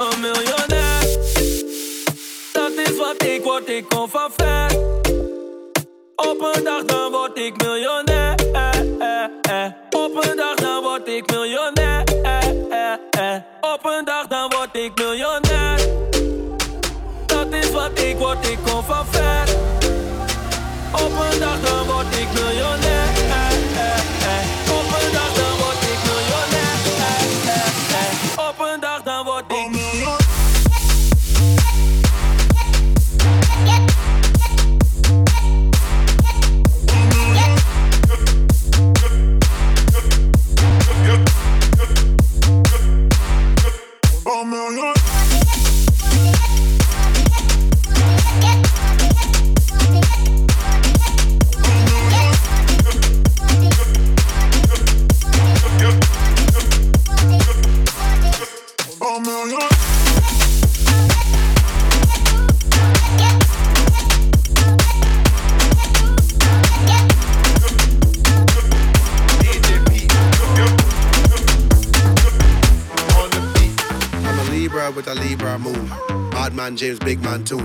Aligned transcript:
een 0.00 0.20
miljonair. 0.20 1.00
Dat 2.52 2.72
is 2.84 2.96
wat 2.96 3.22
ik 3.22 3.42
word, 3.42 3.68
ik 3.68 3.88
kom 3.88 4.08
van 4.08 4.30
ver. 4.36 4.76
Op 6.16 6.50
een 6.54 6.64
dag 6.64 6.84
dan 6.84 7.10
word 7.10 7.38
ik 7.38 7.62
miljonair. 7.62 8.34
Op 9.90 10.24
een 10.24 10.36
dag 10.36 10.54
dan 10.54 10.82
word 10.82 11.08
ik 11.08 11.30
miljonair. 11.30 12.02
Op 13.60 13.84
een 13.84 14.04
dag 14.04 14.26
dan 14.26 14.50
word 14.50 14.76
ik 14.76 14.90
miljonair. 14.94 15.78
Dat 17.26 17.52
is 17.52 17.70
wat 17.70 17.98
ik 17.98 18.16
word, 18.16 18.48
ik 18.48 18.58
kom 18.66 18.84
van 18.84 19.06
ver. 19.10 19.48
Op 20.92 21.12
een 21.30 21.38
dag 21.38 21.60
dan 21.60 21.86
word 21.86 22.16
ik 22.16 22.19
man 76.60 76.76
James, 76.76 76.98
big 76.98 77.22
man 77.22 77.42
too. 77.42 77.60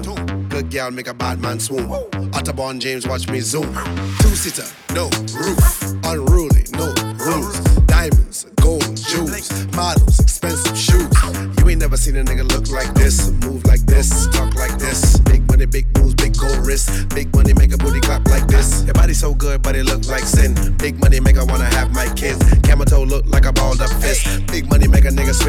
Good 0.48 0.72
girl 0.72 0.90
make 0.90 1.08
a 1.08 1.14
bad 1.14 1.42
man 1.42 1.60
swoon. 1.60 1.90
Otterborn 2.32 2.80
James, 2.80 3.06
watch 3.06 3.28
me 3.28 3.42
zoom. 3.42 3.74
Two 4.22 4.36
sitter, 4.36 4.68
no 4.94 5.10
roof. 5.36 5.82
Unruly, 6.06 6.64
no 6.80 6.88
rules. 7.20 7.60
Diamonds, 7.88 8.46
gold, 8.62 8.96
jewels, 8.96 9.52
models, 9.76 10.18
expensive 10.22 10.78
shoes. 10.78 11.12
You 11.58 11.70
ain't 11.70 11.82
never 11.82 11.98
seen 11.98 12.16
a 12.16 12.24
nigga 12.24 12.50
look 12.54 12.70
like 12.70 12.94
this, 12.94 13.32
move 13.44 13.66
like 13.66 13.86
this, 13.86 14.28
talk 14.28 14.56
like 14.56 14.78
this. 14.78 15.20
Big 15.32 15.46
money, 15.52 15.66
big 15.66 15.86
moves, 15.98 16.16
big 16.16 16.38
gold 16.38 16.66
wrist. 16.66 17.10
Big 17.10 17.36
money 17.36 17.54
make 17.54 17.74
a 17.74 17.78
booty 17.78 18.00
clap 18.00 18.26
like 18.30 18.48
this. 18.48 18.86
Your 18.86 18.94
body 18.94 19.14
so 19.14 19.34
good, 19.34 19.62
but 19.62 19.76
it 19.76 19.84
look 19.84 20.08
like 20.08 20.24
sin. 20.24 20.56
Big 20.78 20.98
money 21.02 21.20
make 21.20 21.38
I 21.38 21.44
wanna 21.44 21.66
have 21.66 21.92
my 21.92 22.08
kids. 22.14 22.40
Camel 22.62 22.86
toe 22.86 23.04
look 23.04 23.26
like 23.26 23.46
a 23.46 23.52
balled 23.52 23.82
up 23.82 23.90
fist. 24.02 24.48
Big 24.48 24.70
money 24.70 24.85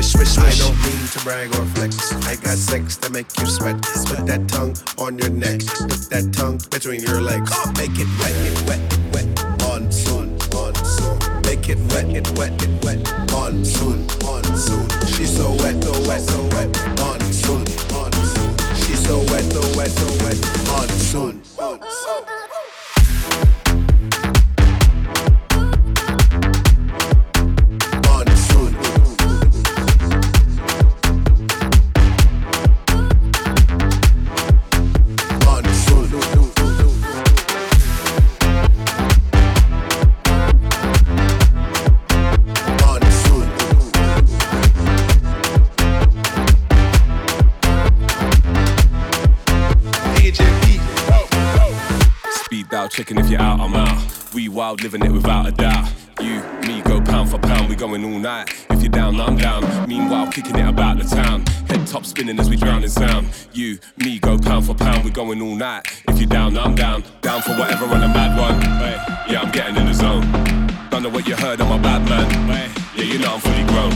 swish, 0.03 0.13
swish, 0.13 0.29
swish. 0.29 0.61
I 0.61 0.69
don't 0.69 0.79
mean 0.83 1.09
to 1.09 1.19
brag 1.25 1.49
or 1.57 1.65
flex. 1.75 2.13
I 2.27 2.37
got 2.37 2.59
sex 2.59 2.97
to 2.99 3.11
make 3.11 3.27
you 3.39 3.47
sweat. 3.47 3.81
Put 4.07 4.27
that 4.27 4.49
tongue 4.49 4.77
on 4.99 5.19
your 5.19 5.31
neck. 5.31 5.61
Put 5.61 6.11
that 6.11 6.33
tongue 6.33 6.61
between 6.71 7.01
your 7.03 7.21
legs. 7.21 7.51
Make 7.79 7.97
it 7.97 8.09
wet, 8.21 8.37
it 8.45 8.59
wet, 8.69 8.81
it 8.93 9.05
wet. 9.13 9.27
Monsoon, 9.61 10.37
monsoon. 10.53 11.17
Make 11.43 11.69
it 11.69 11.79
wet, 11.93 12.09
it 12.13 12.29
wet, 12.37 12.53
it 12.63 12.85
wet. 12.85 13.01
Monsoon, 13.33 14.07
monsoon. 14.23 14.87
She's 15.07 15.35
so 15.35 15.51
wet, 15.63 15.83
so 15.83 15.93
wet, 16.07 16.21
so 16.21 16.43
wet. 16.53 16.69
Monsoon, 16.99 17.65
monsoon. 17.93 18.53
She's 18.85 19.01
so 19.07 19.19
wet, 19.33 19.45
so 19.53 19.63
wet, 19.77 19.91
so 19.91 20.09
wet. 20.25 20.39
Monsoon, 20.69 21.37
monsoon. 21.37 21.46
Wild, 54.67 54.83
living 54.83 55.03
it 55.03 55.13
without 55.13 55.47
a 55.47 55.53
doubt. 55.53 55.89
You, 56.21 56.43
me, 56.67 56.81
go 56.83 57.01
pound 57.01 57.31
for 57.31 57.39
pound, 57.39 57.69
we 57.69 57.77
going 57.77 58.03
all 58.05 58.19
night. 58.19 58.49
If 58.71 58.83
you're 58.83 58.91
down, 58.91 59.21
I'm 59.21 59.37
down. 59.37 59.63
Meanwhile, 59.87 60.33
kicking 60.33 60.59
it 60.59 60.67
about 60.67 60.99
the 60.99 61.05
town. 61.05 61.47
Head 61.71 61.87
top 61.87 62.05
spinning 62.05 62.41
as 62.41 62.51
we 62.51 62.57
drown 62.57 62.83
in 62.83 62.89
sound. 62.89 63.29
You, 63.53 63.79
me, 63.97 64.19
go 64.19 64.37
pound 64.39 64.67
for 64.67 64.75
pound, 64.75 65.05
we 65.05 65.11
going 65.11 65.41
all 65.41 65.55
night. 65.55 65.85
If 66.09 66.19
you're 66.19 66.29
down, 66.29 66.59
I'm 66.59 66.75
down. 66.75 67.05
Down 67.21 67.43
for 67.43 67.53
whatever 67.53 67.85
on 67.85 68.03
a 68.03 68.09
mad 68.09 68.33
one. 68.37 68.61
Hey, 68.83 68.97
yeah, 69.33 69.43
I'm 69.43 69.53
getting 69.53 69.77
in 69.77 69.87
the 69.87 69.95
zone. 69.95 70.27
Don't 70.91 71.03
know 71.05 71.11
what 71.11 71.29
you 71.29 71.37
heard, 71.37 71.61
I'm 71.61 71.71
a 71.71 71.81
bad 71.81 72.03
man. 72.09 72.29
Hey, 72.51 72.69
yeah, 72.97 73.13
you 73.13 73.19
know 73.21 73.35
I'm 73.35 73.41
fully 73.41 73.67
grown. 73.71 73.93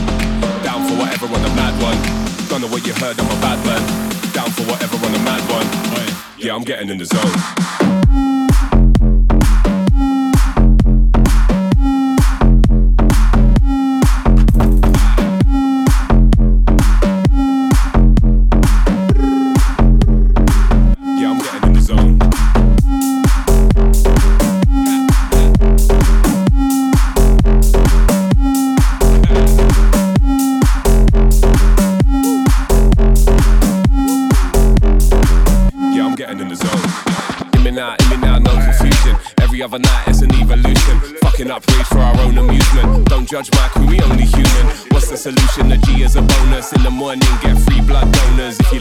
Down 0.63 0.87
for 0.87 0.95
whatever 1.01 1.25
on 1.25 1.43
a 1.51 1.53
mad 1.59 1.75
one. 1.83 1.99
Don't 2.47 2.61
know 2.61 2.71
what 2.71 2.87
you 2.87 2.93
heard, 2.93 3.19
I'm 3.19 3.25
a 3.25 3.41
bad 3.41 3.59
man. 3.65 3.83
Down 4.31 4.49
for 4.51 4.63
whatever 4.71 4.95
on 5.05 5.15
a 5.15 5.19
mad 5.19 5.43
one. 5.51 5.67
Yeah, 6.37 6.55
I'm 6.55 6.63
getting 6.63 6.89
in 6.89 6.97
the 6.97 7.05
zone. 7.05 8.50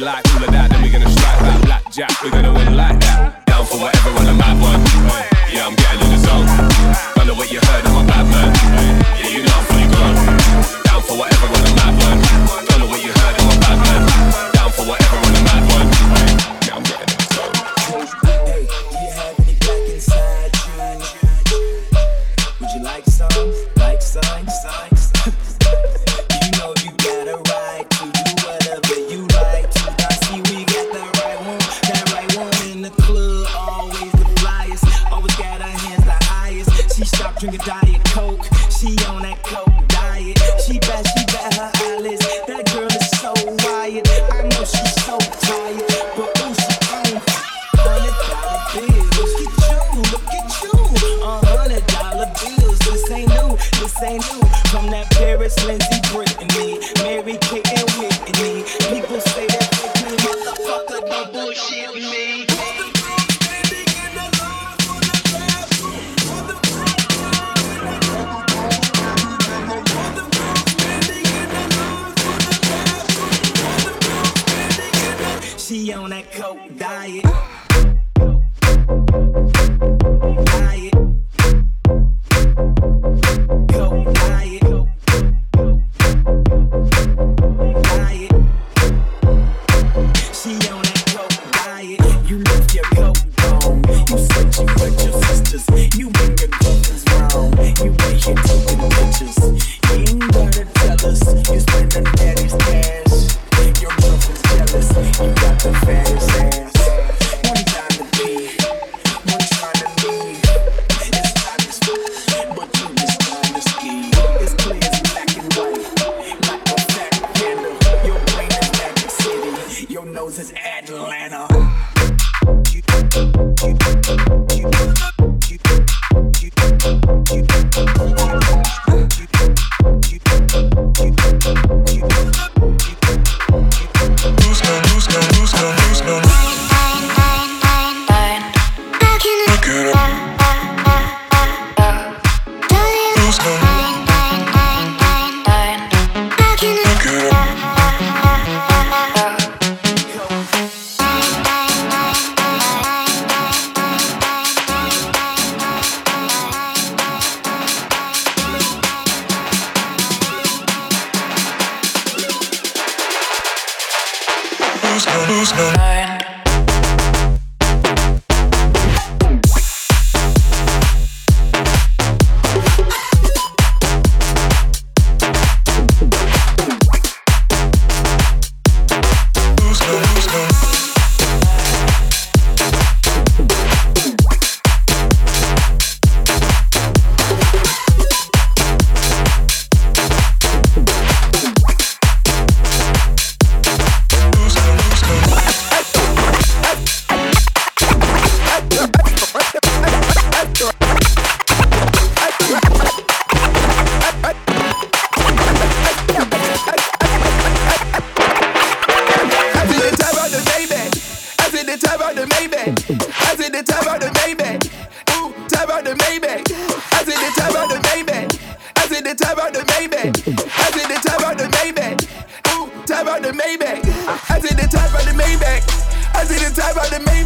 Like 0.01 0.30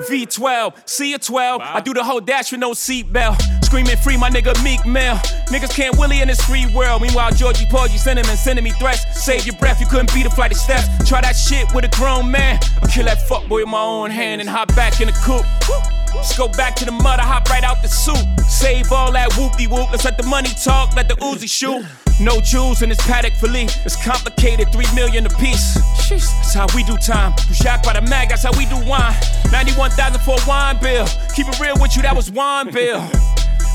a 0.00 1.18
12. 1.18 1.60
Wow. 1.60 1.72
I 1.74 1.80
do 1.80 1.92
the 1.92 2.04
whole 2.04 2.20
dash 2.20 2.52
with 2.52 2.60
no 2.60 2.72
seatbelt. 2.72 3.64
Screaming 3.64 3.96
free, 3.98 4.16
my 4.16 4.30
nigga 4.30 4.62
Meek 4.62 4.84
Mill. 4.86 5.16
Niggas 5.48 5.74
can't 5.74 5.96
Willie 5.98 6.20
in 6.20 6.28
this 6.28 6.40
free 6.40 6.66
world. 6.74 7.02
Meanwhile, 7.02 7.32
Georgie 7.32 7.66
Porgy 7.70 7.98
sending 7.98 8.26
and 8.26 8.38
sending 8.38 8.64
me 8.64 8.70
threats. 8.72 9.04
Save 9.24 9.46
your 9.46 9.56
breath, 9.56 9.80
you 9.80 9.86
couldn't 9.86 10.12
beat 10.14 10.26
a 10.26 10.30
flight 10.30 10.52
of 10.52 10.58
steps. 10.58 10.86
Try 11.08 11.20
that 11.20 11.32
shit 11.36 11.66
with 11.74 11.84
a 11.84 11.88
grown 11.96 12.30
man. 12.30 12.58
I'll 12.82 12.88
kill 12.88 13.04
that 13.04 13.18
fuckboy 13.28 13.60
with 13.60 13.68
my 13.68 13.82
own 13.82 14.10
hand 14.10 14.40
and 14.40 14.48
hop 14.48 14.68
back 14.74 15.00
in 15.00 15.08
the 15.08 15.12
coupe. 15.24 15.97
Let's 16.18 16.36
go 16.36 16.48
back 16.48 16.74
to 16.76 16.84
the 16.84 16.90
mud, 16.90 17.20
I 17.20 17.22
hop 17.22 17.48
right 17.48 17.62
out 17.62 17.80
the 17.80 17.88
soup. 17.88 18.18
Save 18.40 18.90
all 18.90 19.12
that 19.12 19.30
whoopty 19.32 19.68
whoop. 19.68 19.90
Let's 19.92 20.04
let 20.04 20.18
the 20.18 20.26
money 20.26 20.48
talk, 20.48 20.96
let 20.96 21.08
the 21.08 21.14
Uzi 21.14 21.48
shoot. 21.48 21.86
No 22.20 22.40
jewels 22.40 22.82
in 22.82 22.88
this 22.88 22.98
Patek 22.98 23.36
Philippe. 23.36 23.72
It's 23.84 23.94
complicated, 24.04 24.72
three 24.72 24.92
million 24.96 25.24
a 25.26 25.30
piece. 25.30 25.74
That's 26.10 26.54
how 26.54 26.66
we 26.74 26.82
do 26.82 26.96
time. 26.96 27.34
You 27.48 27.54
shocked 27.54 27.84
by 27.84 27.92
the 27.92 28.02
mag, 28.02 28.30
that's 28.30 28.42
how 28.42 28.50
we 28.58 28.66
do 28.66 28.76
wine. 28.84 29.14
91,000 29.52 30.20
for 30.22 30.34
a 30.34 30.48
wine 30.48 30.78
bill. 30.82 31.06
Keep 31.36 31.48
it 31.48 31.60
real 31.60 31.76
with 31.80 31.94
you, 31.94 32.02
that 32.02 32.16
was 32.16 32.32
wine 32.32 32.72
bill. 32.72 33.00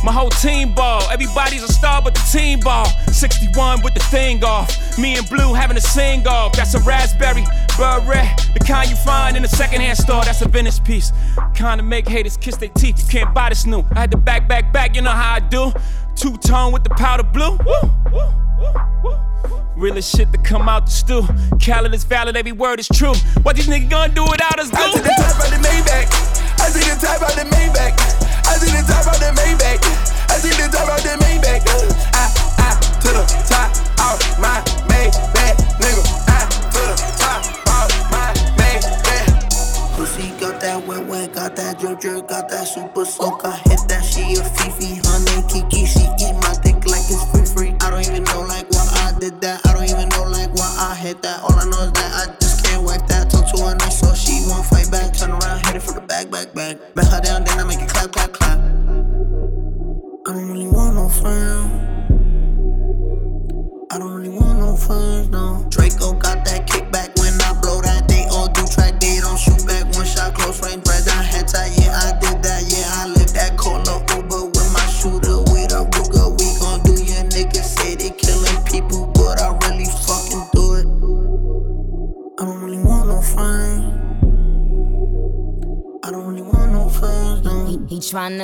My 0.04 0.12
whole 0.12 0.30
team 0.30 0.74
ball. 0.74 1.02
Everybody's 1.10 1.64
a 1.64 1.72
star 1.72 2.02
but 2.02 2.14
the 2.14 2.20
team 2.32 2.60
ball. 2.60 2.86
61 3.12 3.82
with 3.84 3.94
the 3.94 4.02
thing 4.02 4.44
off. 4.44 4.98
Me 4.98 5.16
and 5.16 5.28
Blue 5.30 5.54
having 5.54 5.78
a 5.78 5.82
sing 5.82 6.28
off. 6.28 6.52
That's 6.54 6.74
a 6.74 6.80
raspberry 6.80 7.46
beret. 7.78 8.28
The 8.54 8.60
kind 8.68 8.90
you 8.90 8.98
find 8.98 9.38
in 9.38 9.46
a 9.46 9.48
secondhand 9.48 9.98
store. 9.98 10.26
That's 10.26 10.42
a 10.42 10.50
Venice 10.50 10.80
piece. 10.80 11.14
Kind 11.56 11.80
of 11.80 11.88
make 11.88 12.08
haters 12.08 12.36
kiss 12.36 12.58
their 12.58 12.70
teeth. 12.70 13.00
You 13.00 13.20
can't 13.20 13.34
buy 13.34 13.50
this 13.50 13.66
new. 13.66 13.86
I 13.96 14.02
had 14.02 14.12
to 14.12 14.18
back, 14.18 14.48
back, 14.48 14.74
back. 14.74 14.94
You 14.96 15.02
know 15.02 15.12
how 15.12 15.36
I 15.36 15.40
do. 15.40 15.72
Two 16.16 16.36
tone 16.38 16.74
with 16.74 16.84
the 16.84 16.90
powder 16.92 17.24
blue. 17.24 17.58
Woo, 17.66 17.92
woo, 18.12 18.34
woo, 19.04 19.20
Realest 19.76 20.16
shit 20.16 20.32
to 20.34 20.38
come 20.38 20.68
out 20.68 20.86
the 20.86 20.92
stew. 20.92 21.24
Khaled 21.60 21.94
is 21.94 22.04
valid, 22.04 22.38
every 22.38 22.52
word 22.52 22.80
is 22.80 22.88
true. 22.90 23.14
What 23.42 23.56
these 23.56 23.68
niggas 23.68 23.90
gonna 23.90 24.14
do 24.14 24.24
without 24.24 24.60
us? 24.60 24.70
Do? 24.70 24.78
I 24.78 24.92
see 24.92 25.00
the 25.00 25.10
top 25.10 25.44
of 25.44 25.50
the 25.50 25.68
Maybach. 25.68 26.60
I 26.60 26.70
see 26.70 26.90
the 26.90 27.00
top 27.00 27.22
of 27.22 27.36
the 27.36 27.56
Maybach. 27.56 28.33
I 28.54 28.58
see 28.62 28.70
the 28.70 28.86
top 28.86 29.10
of 29.10 29.18
the 29.18 29.34
Maybach. 29.34 29.82
Uh, 29.82 30.30
I 30.30 30.38
see 30.38 30.54
the 30.54 30.70
top 30.70 30.86
of 30.86 31.02
the 31.02 31.18
Maybach. 31.26 31.66
Uh, 31.66 31.90
I, 32.14 32.30
uh, 32.30 32.70
I, 32.70 32.78
to 33.02 33.10
the 33.18 33.26
top 33.50 33.74
of 33.98 34.22
my 34.38 34.62
Maybach, 34.86 35.58
nigga. 35.82 36.04
I, 36.30 36.46
to 36.70 36.82
the 36.86 36.96
top 37.18 37.42
of 37.50 37.90
my 38.14 38.30
Maybach. 38.62 39.98
Pussy 39.98 40.30
got 40.40 40.62
that 40.62 40.86
wet, 40.86 41.04
wet, 41.08 41.34
got 41.34 41.56
that 41.56 41.80
drip, 41.80 42.00
drip, 42.00 42.28
got 42.28 42.48
that 42.50 42.68
super 42.68 43.06
soak. 43.06 43.44
I 43.44 43.58
hit 43.66 43.82
that, 43.90 44.06
she 44.06 44.38
a 44.38 44.44
Fifi, 44.46 45.02
honey, 45.02 45.42
Kiki, 45.50 45.86
she 45.90 46.06
eat 46.22 46.38
my 46.46 46.54
dick 46.62 46.86
like 46.86 47.10
it's 47.10 47.26
free, 47.34 47.46
free. 47.50 47.76
I 47.82 47.90
don't 47.90 48.06
even 48.06 48.24
know 48.24 48.42
like 48.42 48.70
why 48.70 48.86
I 48.94 49.18
did 49.20 49.42
that. 49.42 49.66
I 49.66 49.74
don't 49.74 49.90
even 49.90 50.10
know 50.10 50.30
like 50.30 50.54
why 50.54 50.70
I 50.78 50.94
hit 50.94 51.24
that. 51.24 51.42
All 51.42 51.58
I 51.58 51.66
know 51.66 51.90
is 51.90 51.92
that 51.94 52.30
I 52.30 52.36
just 52.38 52.64
can't 52.66 52.84
whack 52.84 53.08
that. 53.08 53.32
Talk 53.32 53.50
to 53.50 53.64
her 53.66 53.76
nice, 53.76 54.00
so 54.00 54.14
she 54.14 54.46
won't 54.46 54.66
fight 54.66 54.92
back. 54.92 55.14
Turn 55.18 55.32
around, 55.32 55.66
hit 55.66 55.76
it 55.78 55.82
for 55.82 55.94
the 55.94 56.02
back, 56.02 56.30
back, 56.30 56.54
back. 56.54 56.78
Back 56.94 57.08
her 57.10 57.22
down, 57.22 57.43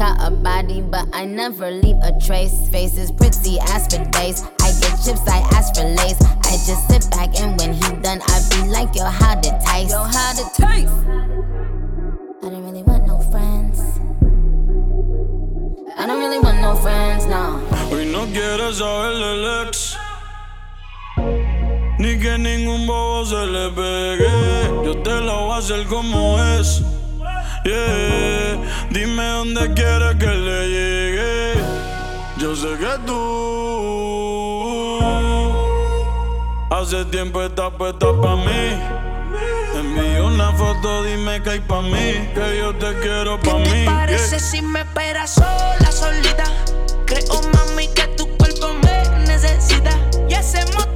Caught 0.00 0.16
a 0.26 0.30
body, 0.30 0.80
but 0.80 1.06
I 1.12 1.26
never 1.26 1.70
leave 1.70 1.98
a 2.02 2.18
trace. 2.18 2.70
Face 2.70 2.96
is 2.96 3.12
pretty 3.12 3.58
as 3.68 3.84
for 3.84 4.02
days. 4.16 4.42
I 4.64 4.72
get 4.80 4.96
chips, 5.04 5.28
I 5.28 5.40
ask 5.52 5.74
for 5.74 5.84
lace. 5.84 6.20
I 6.50 6.56
just 6.68 6.88
sit 6.88 7.10
back 7.10 7.38
and 7.38 7.58
when 7.60 7.74
he 7.74 7.88
done, 8.00 8.20
I 8.24 8.36
be 8.48 8.66
like, 8.68 8.94
yo, 8.94 9.04
how 9.04 9.34
to 9.34 9.50
taste? 9.66 9.90
Yo, 9.92 10.02
how 10.02 10.32
to 10.32 10.44
taste? 10.56 10.98
I 12.42 12.48
don't 12.48 12.64
really 12.64 12.82
want 12.82 13.06
no 13.06 13.20
friends. 13.30 13.78
I 15.98 16.06
don't 16.06 16.20
really 16.24 16.40
want 16.40 16.62
no 16.62 16.74
friends, 16.76 17.26
no. 17.26 17.60
Hoy 17.90 18.06
no 18.06 18.24
quiere 18.32 18.72
saber 18.72 19.12
del 19.20 19.68
ex. 19.68 19.98
Ni 21.98 22.18
que 22.18 22.38
ningún 22.38 22.86
bobo 22.86 23.26
se 23.26 23.44
le 23.44 23.68
pegue. 23.76 24.86
Yo 24.86 25.02
te 25.02 25.20
lo 25.20 25.44
voy 25.44 25.52
a 25.52 25.56
hacer 25.58 25.86
como 25.88 26.42
es. 26.42 26.82
Yeah. 27.64 28.56
Dime 28.90 29.22
dónde 29.22 29.74
quieres 29.74 30.16
que 30.16 30.26
le 30.26 30.68
llegue. 30.68 31.60
Yo 32.38 32.56
sé 32.56 32.68
que 32.78 32.98
tú 33.06 35.00
hace 36.70 37.04
tiempo 37.06 37.42
estás 37.42 37.70
puesta 37.76 38.06
pa' 38.20 38.36
mí. 38.36 38.80
Envío 39.74 40.26
una 40.26 40.52
foto, 40.52 41.04
dime 41.04 41.42
que 41.42 41.50
hay 41.50 41.60
pa' 41.60 41.82
mí, 41.82 42.28
que 42.34 42.58
yo 42.58 42.74
te 42.76 42.98
quiero 43.00 43.38
pa' 43.40 43.52
¿Qué 43.52 43.58
mí. 43.58 43.70
te 43.70 43.84
parece 43.84 44.30
yeah. 44.30 44.40
si 44.40 44.62
me 44.62 44.80
esperas 44.80 45.34
sola, 45.34 45.92
solita? 45.92 46.44
Creo, 47.04 47.40
mami, 47.52 47.88
que 47.88 48.06
tu 48.16 48.26
cuerpo 48.38 48.68
me 48.82 49.26
necesita. 49.26 49.90
Y 50.28 50.34
hacemos 50.34 50.86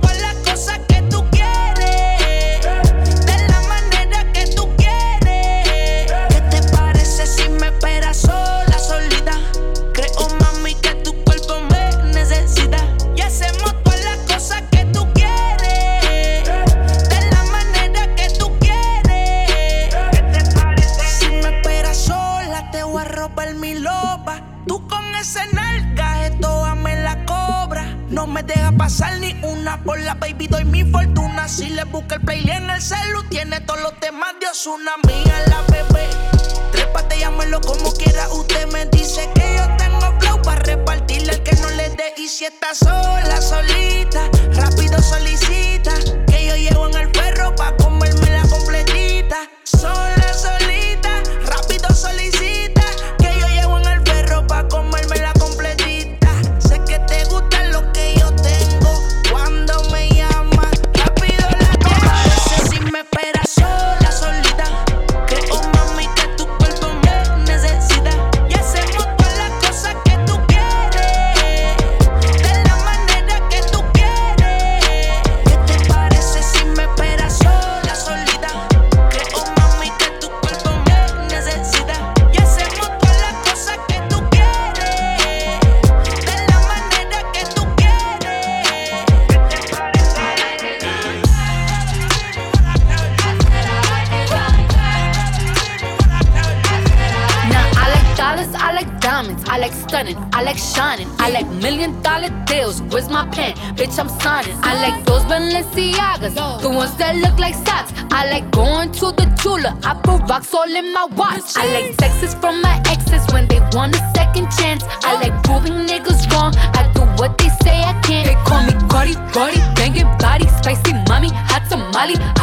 sola, 8.14 8.63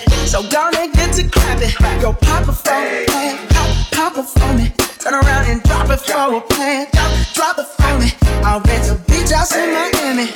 invited. 0.00 0.28
So 0.28 0.42
gonna 0.48 0.88
get 0.92 1.14
to 1.14 1.28
clapping. 1.28 1.70
Go 2.00 2.12
pop 2.12 2.48
it 2.48 2.52
for 2.52 2.80
me, 2.80 3.06
plan. 3.06 3.48
Pop, 3.48 3.92
pop 3.92 4.18
it 4.18 4.26
for 4.26 4.52
me. 4.54 4.72
Turn 4.98 5.14
around 5.14 5.46
and 5.46 5.62
drop 5.62 5.90
it 5.90 6.00
for 6.00 6.34
a 6.36 6.40
plan. 6.40 6.86
Drop, 6.92 7.10
drop 7.34 7.58
it 7.58 7.66
for 7.66 7.98
me. 7.98 8.12
I'll 8.44 8.60
rent 8.60 8.90
a 8.90 8.94
beach 9.10 9.30
house 9.30 9.54
in 9.54 9.72
Miami. 9.72 10.26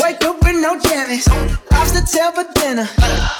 Wake 0.00 0.22
up 0.24 0.42
with 0.42 0.56
no 0.56 0.78
jammies. 0.78 1.26
Lobster 1.70 2.04
tail 2.04 2.32
for 2.32 2.46
dinner. 2.54 2.88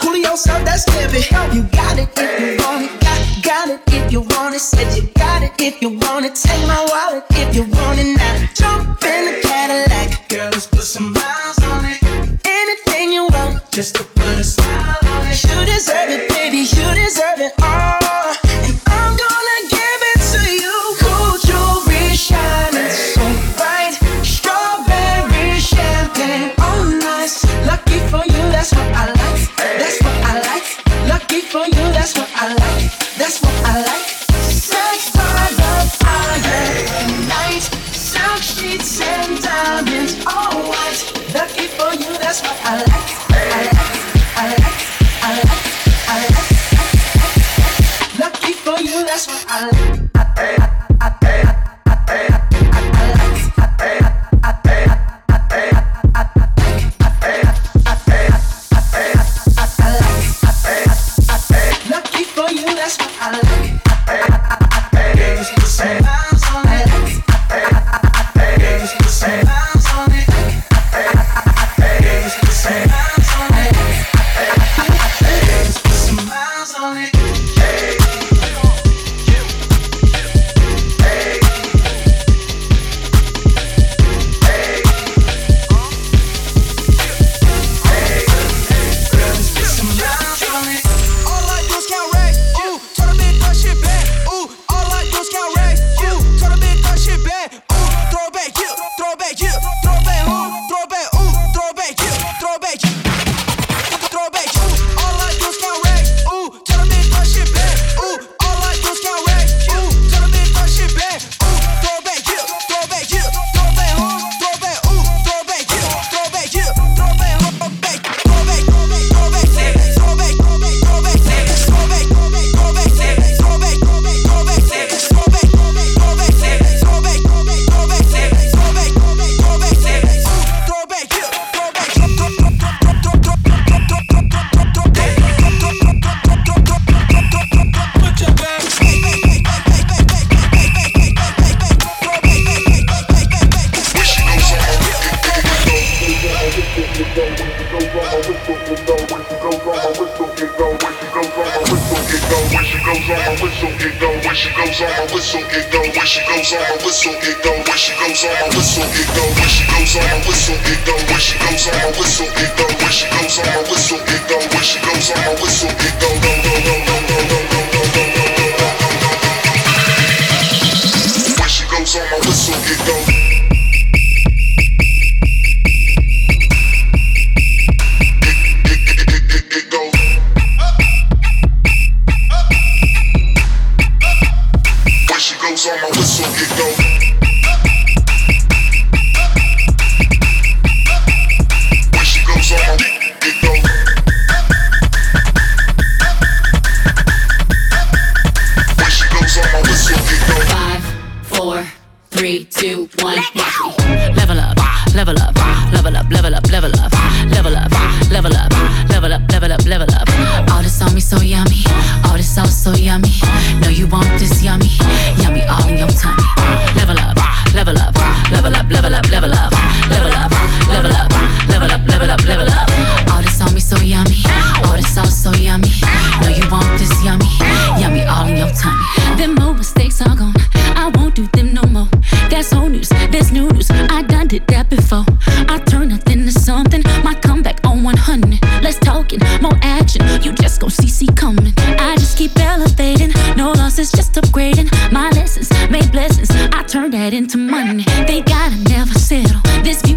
Julio 0.00 0.36
served 0.36 0.66
that 0.66 0.80
scampi. 0.80 1.22
You 1.54 1.62
got 1.70 1.98
it 1.98 2.08
if 2.16 2.40
you 2.40 2.64
want 2.64 2.84
it. 2.84 3.00
Got, 3.00 3.42
got 3.42 3.68
it 3.68 3.80
if 3.92 4.12
you 4.12 4.20
want 4.20 4.54
it. 4.54 4.60
Said 4.60 4.96
you 4.96 5.08
got 5.14 5.42
it 5.42 5.52
if 5.58 5.82
you 5.82 5.90
want 5.90 6.26
it. 6.26 6.34
Take 6.34 6.66
my 6.66 6.80
wallet 6.90 7.24
if 7.30 7.54
you 7.54 7.62
want 7.62 7.98
it 8.00 8.16
now. 8.16 8.48
Jump 8.54 9.02
in 9.04 9.24
the 9.26 9.40
Cadillac. 9.42 10.28
Girl, 10.28 10.50
let's 10.50 10.66
put 10.66 10.82
some 10.82 11.12
miles 11.12 11.58
on 11.64 11.84
it. 11.84 11.98
Anything 12.44 13.12
you 13.12 13.24
want, 13.24 13.70
just 13.70 13.96
to 13.96 14.04
put 14.04 14.38
a 14.38 14.44
smile 14.44 14.69
deserve 15.80 16.10
it, 16.10 16.28
baby. 16.28 16.58
You 16.58 16.94
deserve 16.94 17.40
it 17.40 17.54
all. 17.62 17.89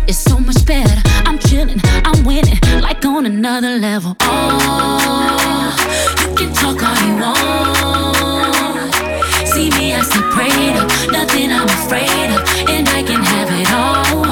is 0.07 0.17
so 0.17 0.37
much 0.39 0.65
better. 0.65 1.01
I'm 1.25 1.39
chilling, 1.39 1.79
I'm 1.83 2.23
winning, 2.25 2.59
like 2.81 3.05
on 3.05 3.25
another 3.25 3.77
level. 3.79 4.15
Oh, 4.21 5.75
you 6.21 6.35
can 6.35 6.53
talk 6.53 6.81
all 6.83 6.95
you 7.07 7.15
want. 7.21 8.93
See 9.47 9.69
me, 9.71 9.93
as 9.93 10.09
the 10.09 10.21
prayed 10.31 10.75
nothing 11.11 11.51
I'm 11.51 11.67
afraid 11.67 12.29
of, 12.35 12.41
and 12.69 12.87
I 12.89 13.03
can 13.03 13.23
have 13.23 13.49
it 13.61 13.71
all. 13.71 14.23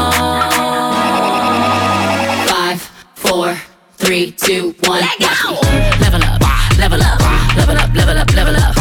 Five, 2.47 2.81
four, 3.15 3.55
three, 3.97 4.31
two, 4.31 4.75
one. 4.85 5.01
Let 5.01 5.19
go. 5.19 5.59
Level 5.99 6.23
up, 6.23 6.41
level 6.77 7.01
up, 7.01 7.19
level 7.55 7.77
up, 7.77 7.93
level 7.93 8.17
up, 8.17 8.33
level 8.33 8.55
up. 8.55 8.80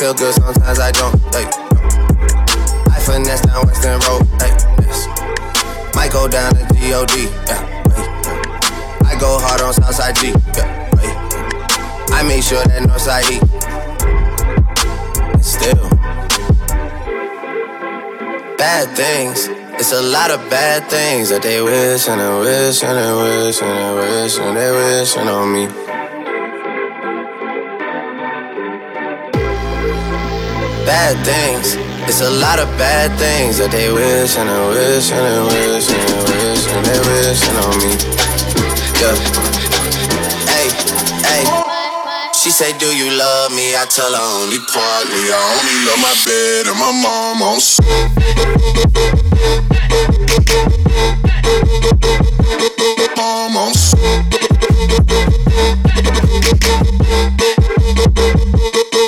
Feel 0.00 0.14
good 0.14 0.32
sometimes 0.32 0.78
I 0.78 0.92
don't. 0.92 1.12
Like, 1.26 1.52
I 2.88 2.98
finesse 3.04 3.42
down 3.42 3.66
Weston 3.66 4.00
Road. 4.08 4.26
Yes. 4.80 5.06
Might 5.94 6.10
go 6.10 6.26
down 6.26 6.54
to 6.54 6.64
DOD. 6.64 7.28
Yeah. 7.44 7.60
I 9.04 9.14
go 9.20 9.38
hard 9.38 9.60
on 9.60 9.74
Southside 9.74 10.16
G. 10.16 10.28
Yeah. 10.56 10.88
I 12.16 12.22
make 12.22 12.42
sure 12.42 12.64
that 12.64 12.80
Northside 12.88 13.28
E. 13.28 13.40
Still, 15.42 15.90
bad 18.56 18.96
things. 18.96 19.48
It's 19.78 19.92
a 19.92 20.00
lot 20.00 20.30
of 20.30 20.40
bad 20.48 20.88
things 20.88 21.28
that 21.28 21.42
they 21.42 21.60
wish 21.60 22.08
and 22.08 22.22
they 22.22 22.40
wish 22.40 22.82
and 22.82 22.96
they 22.96 23.44
wish 23.44 23.60
and 23.60 23.76
they 23.76 23.92
wish 24.00 24.38
and 24.38 24.56
they 24.56 24.70
wish 24.70 25.16
on 25.18 25.52
me. 25.52 25.89
Bad 30.90 31.14
things. 31.24 31.78
It's 32.10 32.20
a 32.20 32.28
lot 32.28 32.58
of 32.58 32.66
bad 32.74 33.14
things 33.16 33.58
that 33.58 33.70
they 33.70 33.92
wish 33.92 34.34
and 34.34 34.50
they 34.50 34.66
wish 34.74 35.14
and 35.14 35.22
they 35.22 35.38
wish 35.46 35.86
and 35.86 36.02
they 36.02 36.18
wish 36.26 36.66
and 36.66 36.82
they 36.82 36.98
wishing 37.06 37.56
on 37.62 37.74
me. 37.78 37.94
Yeah. 38.98 39.14
Hey, 40.50 40.66
hey. 41.30 41.46
She 42.34 42.50
say, 42.50 42.76
Do 42.82 42.90
you 42.90 43.06
love 43.14 43.54
me? 43.54 43.78
I 43.78 43.86
tell 43.86 44.10
her 44.10 44.26
only 44.42 44.58
partly. 44.66 45.30
I 45.30 45.38
only 45.54 45.76
love 45.86 46.00
my 46.02 46.14
bed 46.26 46.66
and 46.66 46.78
my 46.82 46.90
mom 46.90 47.38
on. 47.46 47.62
Mom 53.14 53.54
on. 53.62 53.72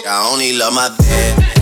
I 0.06 0.30
only 0.30 0.52
love 0.52 0.74
my 0.74 0.88
bed. 0.96 1.61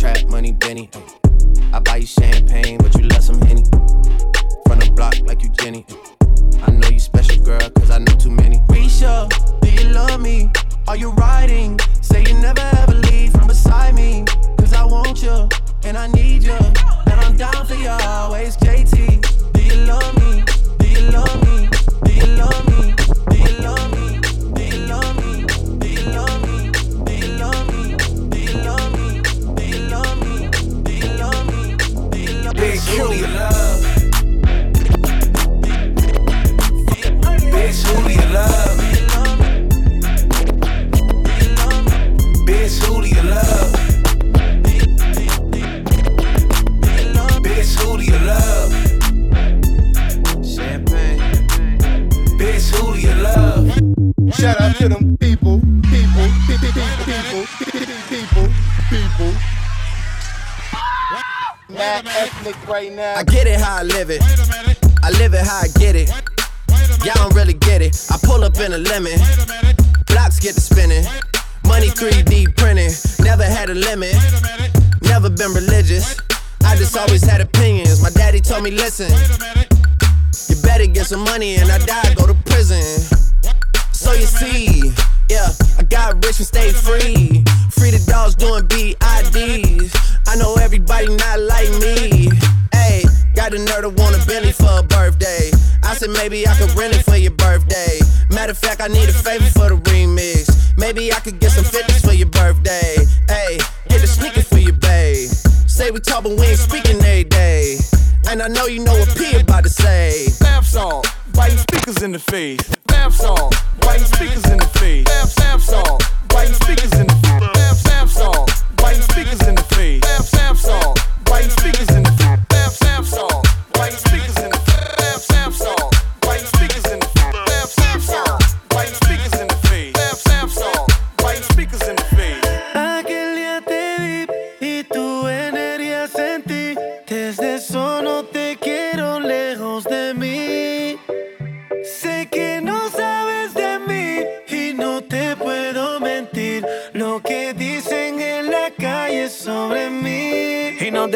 Trap 0.00 0.30
money, 0.30 0.52
Benny. 0.52 0.88
I 1.74 1.78
buy 1.78 1.96
you 1.96 2.06
champagne, 2.06 2.78
but 2.78 2.94
you 2.94 3.06
love 3.08 3.22
some 3.22 3.38
Henny. 3.42 3.64
From 4.64 4.78
the 4.78 4.90
block 4.96 5.20
like 5.26 5.42
you 5.42 5.50
Jenny. 5.50 5.84
I 6.62 6.70
know 6.70 6.88
you 6.88 6.98
special, 6.98 7.44
girl, 7.44 7.68
cause 7.68 7.90
I 7.90 7.98
know 7.98 8.14
too 8.14 8.30
many. 8.30 8.60
Risha, 8.70 9.28
do 9.60 9.70
you 9.70 9.90
love 9.90 10.18
me? 10.18 10.50
Are 10.88 10.96
you 10.96 11.10
riding? 11.10 11.78
Say 12.00 12.24
you 12.24 12.32
never 12.40 12.62
ever 12.78 12.94
leave 12.94 13.32
from 13.32 13.48
beside 13.48 13.94
me. 13.94 14.24
Cause 14.56 14.72
I 14.72 14.86
want 14.86 15.22
you, 15.22 15.46
and 15.84 15.98
I 15.98 16.06
need 16.06 16.44
you. 16.44 16.56
And 16.56 17.20
I'm 17.20 17.36
down 17.36 17.66
for 17.66 17.74
you 17.74 17.90
always, 17.90 18.56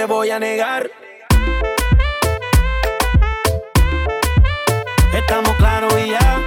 voy 0.07 0.31
a 0.31 0.39
negar. 0.39 0.91
Estamos 5.15 5.57
claros 5.57 5.95
y 5.99 6.11
ya. 6.11 6.41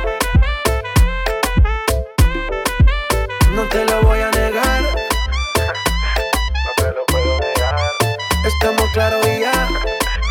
No 3.52 3.64
te 3.70 3.86
lo 3.86 4.02
voy 4.04 4.20
a 4.20 4.32
negar. 4.32 4.82
No 6.66 6.72
te 6.76 6.92
lo 6.92 7.06
puedo 7.06 7.40
negar. 7.40 7.76
Estamos 8.46 8.84
claros 8.94 9.26
y 9.26 9.40
ya. 9.40 9.70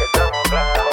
Estamos 0.04 0.42
claros. 0.48 0.84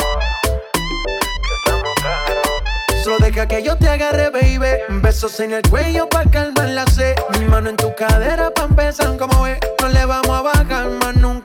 Estamos 1.55 1.93
claros. 2.01 3.03
Solo 3.03 3.17
deja 3.19 3.47
que 3.47 3.61
yo 3.61 3.77
te 3.77 3.89
agarre, 3.89 4.29
baby. 4.29 5.01
Besos 5.01 5.39
en 5.39 5.53
el 5.53 5.61
cuello 5.69 6.09
pa' 6.09 6.23
calmar 6.31 6.69
la 6.69 6.85
sed. 6.87 7.15
Mi 7.37 7.45
mano 7.45 7.69
en 7.69 7.75
tu 7.75 7.93
cadera 7.95 8.51
pa' 8.51 8.63
empezar 8.63 9.17
como 9.17 9.45
es. 9.45 9.59
No 9.81 9.89
le 9.89 10.05
vamos 10.05 10.29
a 10.29 10.41
bajar 10.41 10.89
más 10.89 11.15
nunca 11.15 11.42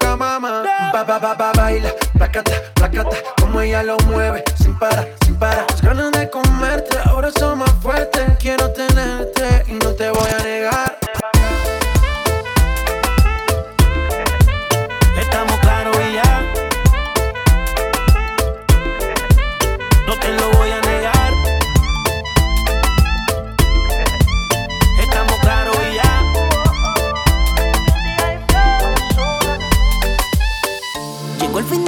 ba 0.92 1.04
ba 1.04 1.34
ba 1.34 1.52
baila, 1.52 1.90
placata, 2.16 2.52
placata, 2.74 3.16
como 3.40 3.60
ella 3.60 3.82
lo 3.82 3.96
mueve, 4.06 4.44
sin 4.56 4.78
para, 4.78 5.06
sin 5.24 5.36
para. 5.36 5.66
Las 5.68 5.82
ganas 5.82 6.12
de 6.12 6.30
comerte 6.30 6.98
ahora 7.04 7.30
son 7.30 7.58
más 7.58 7.72
fuertes. 7.82 8.24
Quiero 8.38 8.70
tenerte 8.72 9.64
y 9.68 9.72
no 9.74 9.92
te 9.92 10.10
voy 10.10 10.28
a 10.38 10.42
negar. 10.42 10.87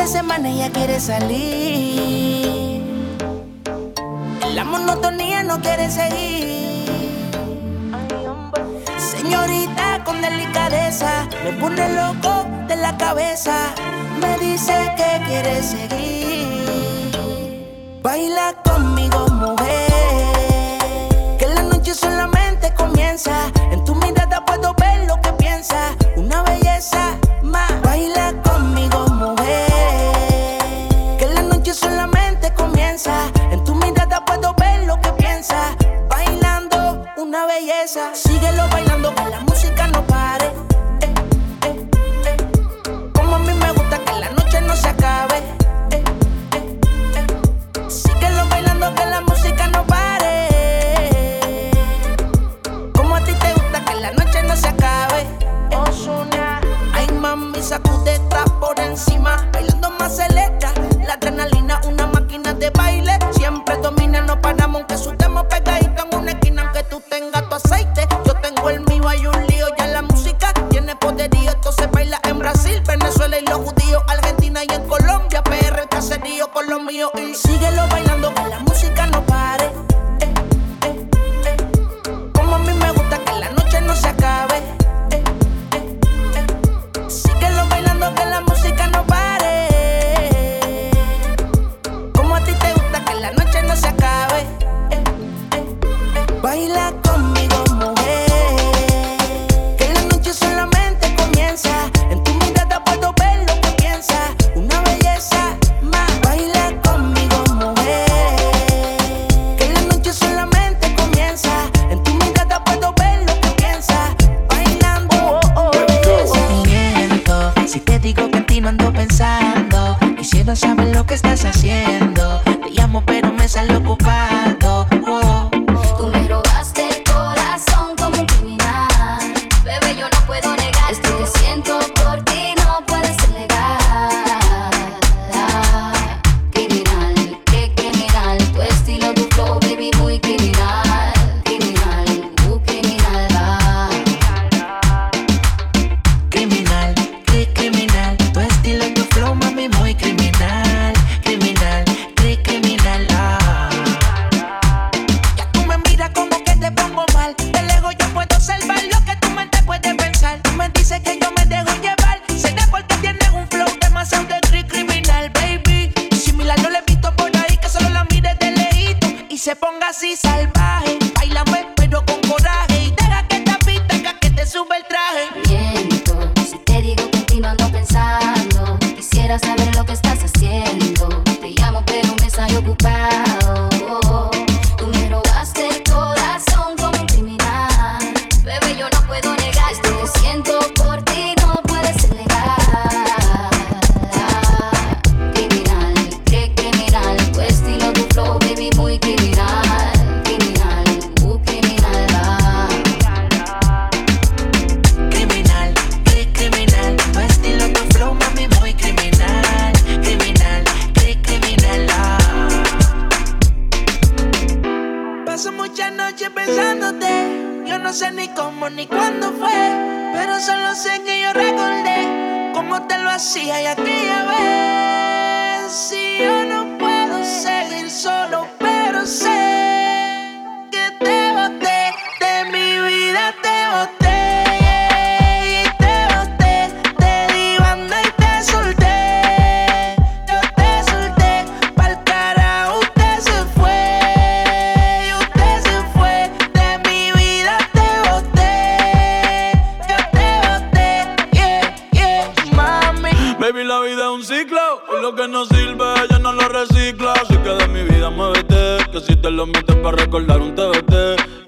de 0.00 0.06
semana 0.06 0.48
ella 0.48 0.70
quiere 0.70 0.98
salir. 0.98 2.82
La 4.54 4.64
monotonía 4.64 5.42
no 5.42 5.60
quiere 5.60 5.90
seguir. 5.90 6.86
Señorita 8.96 10.02
con 10.04 10.22
delicadeza, 10.22 11.28
me 11.44 11.52
pone 11.52 11.86
loco 11.92 12.46
de 12.66 12.76
la 12.76 12.96
cabeza. 12.96 13.54
Me 14.22 14.38
dice 14.38 14.72
que 14.96 15.22
quiere 15.26 15.62
seguir. 15.62 17.10
Baila 18.02 18.54
conmigo, 18.64 19.26
mujer. 19.28 20.78
Que 21.38 21.46
la 21.46 21.62
noche 21.64 21.92
solamente 21.92 22.72
comienza. 22.74 23.52
En 23.70 23.84
tu 23.84 23.94
mirada 23.96 24.42
puedo 24.46 24.72
ver 24.74 25.06
lo 25.06 25.20
que 25.20 25.32
piensa. 25.34 25.94
Una 26.16 26.42
belleza 26.42 27.19
casa. 37.92 38.29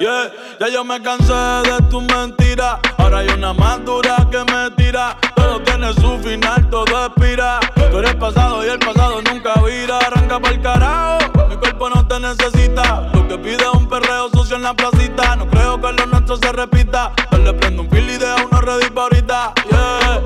Yeah, 0.03 0.33
ya 0.59 0.69
yo 0.69 0.83
me 0.83 1.01
cansé 1.01 1.33
de 1.33 1.81
tu 1.89 2.01
mentira. 2.01 2.81
Ahora 2.99 3.19
hay 3.19 3.29
una 3.29 3.53
más 3.53 3.85
dura 3.85 4.17
que 4.33 4.39
me 4.53 4.69
tira. 4.73 5.17
Todo 5.37 5.61
tiene 5.61 5.93
su 5.93 6.19
final, 6.19 6.69
todo 6.71 7.07
expira. 7.07 7.61
Tú 7.89 7.99
eres 7.99 8.17
pasado 8.17 8.67
y 8.67 8.71
el 8.71 8.81
pasado 8.81 9.23
nunca 9.23 9.53
vira. 9.65 9.99
Arranca 9.99 10.41
para 10.41 10.55
el 10.57 10.61
carajo, 10.61 11.47
mi 11.49 11.57
cuerpo 11.57 11.89
no 11.91 12.05
te 12.05 12.19
necesita. 12.19 13.13
Lo 13.15 13.29
que 13.29 13.39
pide 13.39 13.63
es 13.63 13.75
un 13.75 13.89
perreo 13.89 14.29
sucio 14.31 14.57
en 14.57 14.63
la 14.63 14.75
placita. 14.75 15.37
No 15.37 15.49
creo 15.49 15.81
que 15.81 15.93
lo 15.93 16.07
nuestro 16.07 16.37
se 16.37 16.51
repita. 16.51 17.13
Yo 17.31 17.39
le 17.39 17.53
prendo 17.55 17.83
un 17.83 17.91
fil 17.91 18.11
y 18.11 18.17
deja 18.19 18.45
uno 18.45 18.61
ready 18.61 18.91
pa' 18.91 19.03
ahorita. 19.03 19.53
Yeah. 19.71 20.21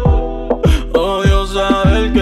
Odio 0.95 1.47
saber 1.49 2.15
que 2.15 2.21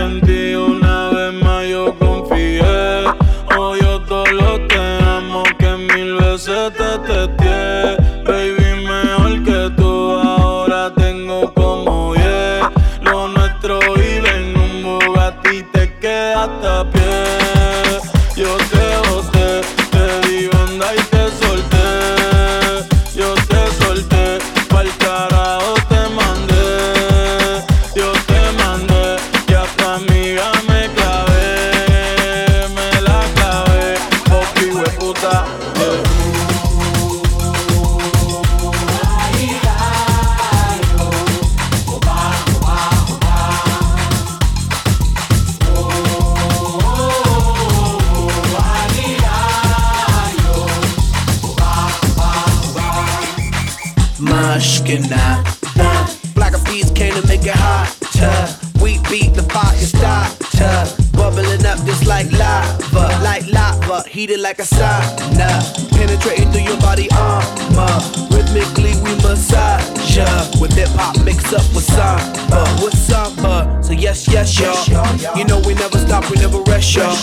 like 64.59 64.71
a 64.71 64.75
sauna. 64.75 65.90
Penetrating 65.90 66.51
through 66.53 66.62
your 66.62 66.79
body 66.79 67.09
armor. 67.17 67.99
Rhythmically 68.31 68.95
we 69.03 69.14
massage 69.23 70.17
ya. 70.17 70.27
With 70.61 70.73
hip 70.73 70.88
hop 70.90 71.17
mixed 71.25 71.53
up 71.53 71.67
with 71.75 71.85
samba, 71.85 72.62
with 72.83 72.97
samba. 72.97 73.83
So 73.83 73.93
yes, 73.93 74.29
yes, 74.29 74.59
y'all. 74.59 75.37
You 75.37 75.45
know 75.45 75.61
we 75.67 75.75
never 75.75 75.99
stop, 75.99 76.31
we 76.31 76.37
never 76.37 76.61
rest, 76.62 76.95
y'all. 76.95 77.14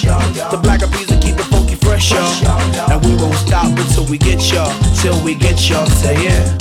The 0.51 0.59
black 0.61 0.81
will 0.81 1.19
keep 1.19 1.37
the 1.37 1.47
funky 1.49 1.75
fresh, 1.75 2.11
y'all. 2.11 2.91
And 2.91 3.03
we 3.05 3.15
won't 3.15 3.35
stop 3.35 3.67
until 3.77 4.05
we 4.05 4.17
get 4.17 4.51
y'all, 4.51 4.73
till 4.95 5.23
we 5.23 5.35
get 5.35 5.69
y'all. 5.69 5.87
Say 5.87 6.23
yeah. 6.23 6.60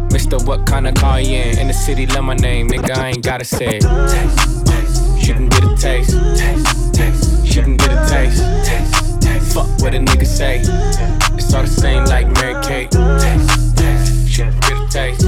Mr. 0.11 0.45
What 0.45 0.65
kind 0.65 0.87
of 0.87 0.95
car 0.95 1.21
you 1.21 1.37
in? 1.37 1.59
In 1.59 1.67
the 1.67 1.73
city, 1.73 2.05
love 2.05 2.25
my 2.25 2.35
name, 2.35 2.67
nigga, 2.69 2.97
I 2.97 3.09
ain't 3.09 3.23
gotta 3.23 3.45
say 3.45 3.77
it. 3.77 3.81
Taste. 3.81 5.25
She 5.25 5.33
can 5.33 5.47
get 5.47 5.63
a 5.63 5.75
taste. 5.77 6.11
Taste, 6.37 6.93
taste. 6.93 7.47
She 7.47 7.61
can 7.61 7.77
get 7.77 7.91
a 7.91 8.09
taste. 8.09 8.43
Taste, 8.65 9.21
taste. 9.21 9.53
Fuck 9.53 9.67
what 9.81 9.93
a 9.95 9.99
nigga 9.99 10.25
say. 10.25 10.59
It's 11.37 11.53
all 11.53 11.61
the 11.61 11.67
same 11.67 12.05
like 12.05 12.27
Mary 12.27 12.61
Kate. 12.63 12.91
Taste, 12.91 13.77
taste. 13.77 14.29
She 14.29 14.41
can 14.41 14.59
get 14.59 14.73
a 14.73 14.87
taste. 14.89 15.23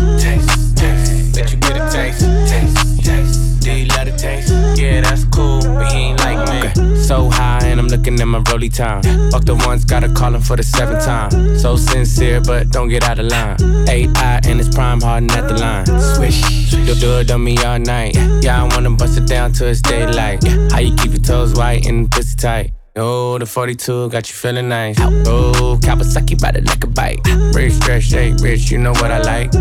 Let 1.35 1.51
you 1.51 1.59
get 1.59 1.77
a 1.77 1.89
taste. 1.89 2.19
Taste, 2.49 3.05
taste. 3.05 3.52
You 3.65 3.85
love 3.85 4.05
the 4.05 4.15
taste? 4.17 4.49
Yeah, 4.79 5.01
that's 5.01 5.23
cool, 5.25 5.61
but 5.61 5.91
he 5.91 6.11
ain't 6.11 6.19
like 6.19 6.75
me. 6.75 6.95
So 6.97 7.29
high, 7.29 7.59
and 7.63 7.79
I'm 7.79 7.87
looking 7.87 8.19
at 8.19 8.27
my 8.27 8.43
rolly 8.51 8.69
time. 8.69 9.03
Fuck 9.31 9.45
the 9.45 9.55
ones, 9.55 9.85
gotta 9.85 10.09
call 10.09 10.35
him 10.35 10.41
for 10.41 10.55
the 10.55 10.63
seventh 10.63 11.05
time. 11.05 11.57
So 11.57 11.77
sincere, 11.77 12.41
but 12.41 12.69
don't 12.69 12.89
get 12.89 13.03
out 13.03 13.19
of 13.19 13.27
line. 13.27 13.57
AI 13.87 14.41
and 14.45 14.59
it's 14.59 14.73
prime, 14.73 14.99
hardin' 15.01 15.31
at 15.31 15.47
the 15.47 15.55
line. 15.55 15.85
Swish, 16.15 16.73
you'll 16.73 16.95
do 16.95 17.19
it 17.19 17.31
on 17.31 17.43
me 17.43 17.57
all 17.63 17.79
night. 17.79 18.15
Yeah, 18.43 18.63
I 18.63 18.67
wanna 18.67 18.91
bust 18.91 19.17
it 19.17 19.27
down 19.27 19.53
till 19.53 19.67
it's 19.67 19.81
daylight. 19.81 20.43
How 20.71 20.79
you 20.79 20.95
keep 20.95 21.11
your 21.11 21.21
toes 21.21 21.53
white 21.53 21.85
and 21.85 22.11
pussy 22.11 22.35
tight? 22.35 22.73
Oh, 22.95 23.39
the 23.39 23.45
42 23.47 24.09
got 24.09 24.29
you 24.29 24.35
feeling 24.35 24.69
nice. 24.69 24.99
Oh, 24.99 25.79
Kawasaki 25.81 26.39
bite 26.39 26.57
it 26.57 26.67
like 26.67 26.83
a 26.83 26.87
bite. 26.87 27.19
Rich, 27.55 27.73
stretch, 27.73 28.03
shake, 28.03 28.35
rich, 28.41 28.69
you 28.69 28.77
know 28.77 28.91
what 28.91 29.09
I 29.09 29.17
like. 29.17 29.51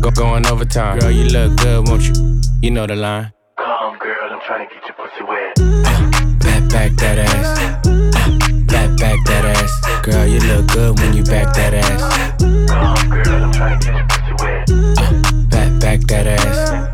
Go 0.00 0.10
going 0.12 0.46
overtime. 0.46 1.00
Girl, 1.00 1.10
you 1.10 1.24
look 1.24 1.56
good, 1.56 1.88
won't 1.88 2.02
you? 2.02 2.40
You 2.62 2.70
know 2.70 2.86
the 2.86 2.94
line. 2.94 3.32
Come, 3.58 3.98
girl, 3.98 4.30
I'm 4.30 4.40
trying 4.42 4.68
to 4.68 4.72
get 4.72 4.84
your 4.84 4.94
pussy 4.94 5.24
wet. 5.24 5.58
Uh, 5.58 6.38
back, 6.38 6.68
back 6.70 6.92
that 6.98 7.18
ass. 7.18 7.58
Uh, 7.84 8.38
back, 8.66 8.96
back 8.96 9.18
that 9.26 9.44
ass. 9.44 10.04
Girl, 10.04 10.24
you 10.24 10.38
look 10.38 10.68
good 10.68 10.96
when 11.00 11.16
you 11.16 11.24
back 11.24 11.52
that 11.54 11.74
ass. 11.74 12.38
Come, 12.70 13.10
girl, 13.10 13.42
I'm 13.44 13.52
trying 13.52 13.80
to 13.80 13.86
get 13.86 13.96
your 13.96 14.06
pussy 14.06 14.44
wet. 14.44 14.70
Uh, 14.70 15.46
back, 15.48 15.80
back 15.80 16.00
that 16.02 16.26
ass. 16.28 16.93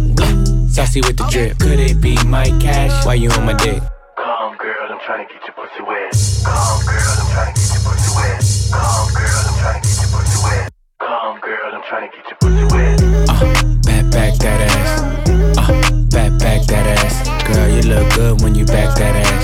Saucy 0.71 1.01
with 1.01 1.17
the 1.17 1.27
drip. 1.29 1.59
Could 1.59 1.79
it 1.79 1.99
be 1.99 2.15
my 2.25 2.45
cash? 2.59 3.05
Why 3.05 3.15
you 3.15 3.29
on 3.31 3.45
my 3.45 3.53
dick? 3.53 3.83
Come, 4.15 4.55
girl, 4.55 4.87
I'm 4.89 4.99
trying 5.01 5.27
to 5.27 5.33
get 5.33 5.43
your 5.43 5.53
pussy 5.53 5.83
wet. 5.83 6.15
Come, 6.45 6.85
girl, 6.87 7.15
I'm 7.19 7.27
trying 7.35 7.53
to 7.53 7.59
get 7.59 7.67
your 7.75 7.83
pussy 7.91 8.11
wet. 8.15 8.39
Come, 8.71 9.13
girl, 9.13 9.43
I'm 9.43 9.59
trying 9.59 9.81
to 9.81 9.87
get 9.87 9.99
your 9.99 10.09
pussy 10.15 10.39
wet. 10.47 10.71
Come, 10.99 11.39
girl, 11.41 11.71
I'm 11.75 11.83
trying 11.83 12.09
to 12.09 12.15
get 12.15 12.23
your 12.23 12.37
pussy 12.39 12.65
wet. 12.71 13.03
Uh, 13.27 13.43
back, 13.83 14.05
back 14.15 14.33
that 14.39 14.59
ass. 14.71 14.91
Uh, 15.59 15.91
back, 16.07 16.31
back 16.39 16.61
that 16.67 16.87
ass. 17.03 17.15
Girl, 17.47 17.67
you 17.67 17.81
look 17.81 18.07
good 18.15 18.41
when 18.41 18.55
you 18.55 18.65
back 18.65 18.97
that 18.97 19.15
ass. 19.15 19.40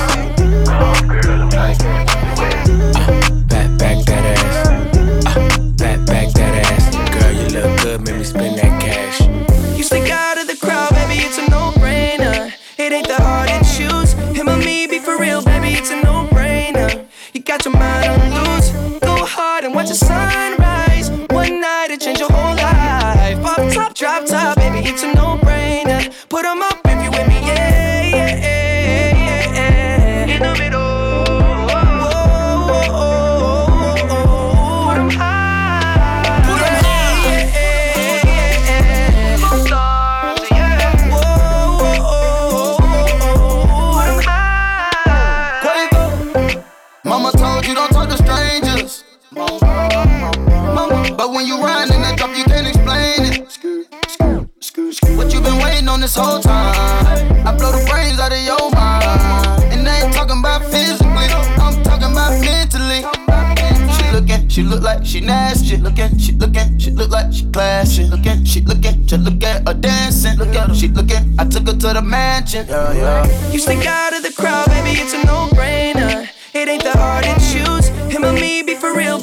Look 69.17 69.43
at 69.43 69.67
her 69.67 69.73
dancing. 69.73 70.37
Look 70.37 70.55
at 70.55 70.69
her, 70.69 70.75
she 70.75 70.87
looking. 70.87 71.35
I 71.39 71.45
took 71.45 71.67
her 71.67 71.73
to 71.73 71.93
the 71.93 72.01
mansion. 72.01 72.67
Yeah, 72.67 72.93
yeah. 72.93 73.51
You 73.51 73.59
stick 73.59 73.85
out 73.85 74.13
of 74.15 74.23
the 74.23 74.31
crowd, 74.31 74.67
baby, 74.67 74.99
it's 74.99 75.13
a 75.13 75.25
no-brainer. 75.25 76.29
It 76.53 76.67
ain't 76.67 76.83
that 76.83 76.95
hard 76.95 77.25
to 77.25 77.35
choose. 77.51 77.87
Him 78.11 78.25
or 78.25 78.33
me, 78.33 78.63
be 78.63 78.75
for 78.75 78.93
real, 78.93 79.19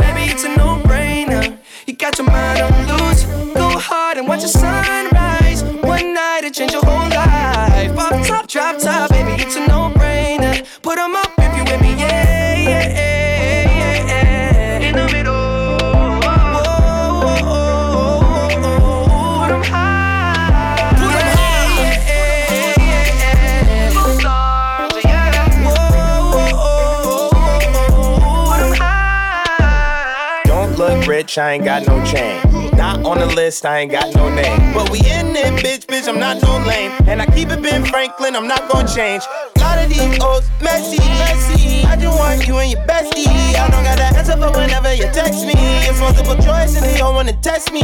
Rich, 31.34 31.38
I 31.38 31.52
ain't 31.54 31.64
got 31.64 31.84
no 31.88 31.98
chain. 32.04 32.40
Not 32.76 33.04
on 33.04 33.18
the 33.18 33.26
list, 33.26 33.66
I 33.66 33.80
ain't 33.80 33.90
got 33.90 34.14
no 34.14 34.32
name. 34.32 34.72
But 34.72 34.88
we 34.90 35.00
in 35.00 35.34
it, 35.34 35.64
bitch, 35.64 35.84
bitch, 35.86 36.06
I'm 36.06 36.20
not 36.20 36.40
no 36.40 36.62
lame. 36.64 36.92
And 37.08 37.20
I 37.20 37.26
keep 37.26 37.50
it 37.50 37.60
Ben 37.60 37.84
Franklin, 37.84 38.36
I'm 38.36 38.46
not 38.46 38.70
gonna 38.70 38.86
change. 38.86 39.24
lot 39.58 39.82
of 39.82 39.88
these 39.88 40.22
old 40.22 40.44
messy, 40.62 40.98
messy. 41.18 41.82
I 41.86 41.96
just 41.96 42.16
want 42.16 42.46
you 42.46 42.58
and 42.58 42.70
your 42.70 42.80
bestie. 42.86 43.26
I 43.26 43.66
don't 43.68 43.82
got 43.82 43.98
the 43.98 44.16
answer 44.16 44.36
for 44.36 44.52
whenever 44.56 44.94
you 44.94 45.10
text 45.10 45.44
me. 45.44 45.54
It's 45.82 45.98
multiple 45.98 46.36
choice 46.36 46.76
and 46.76 46.86
they 46.86 47.00
all 47.00 47.12
wanna 47.12 47.32
test 47.42 47.72
me. 47.72 47.82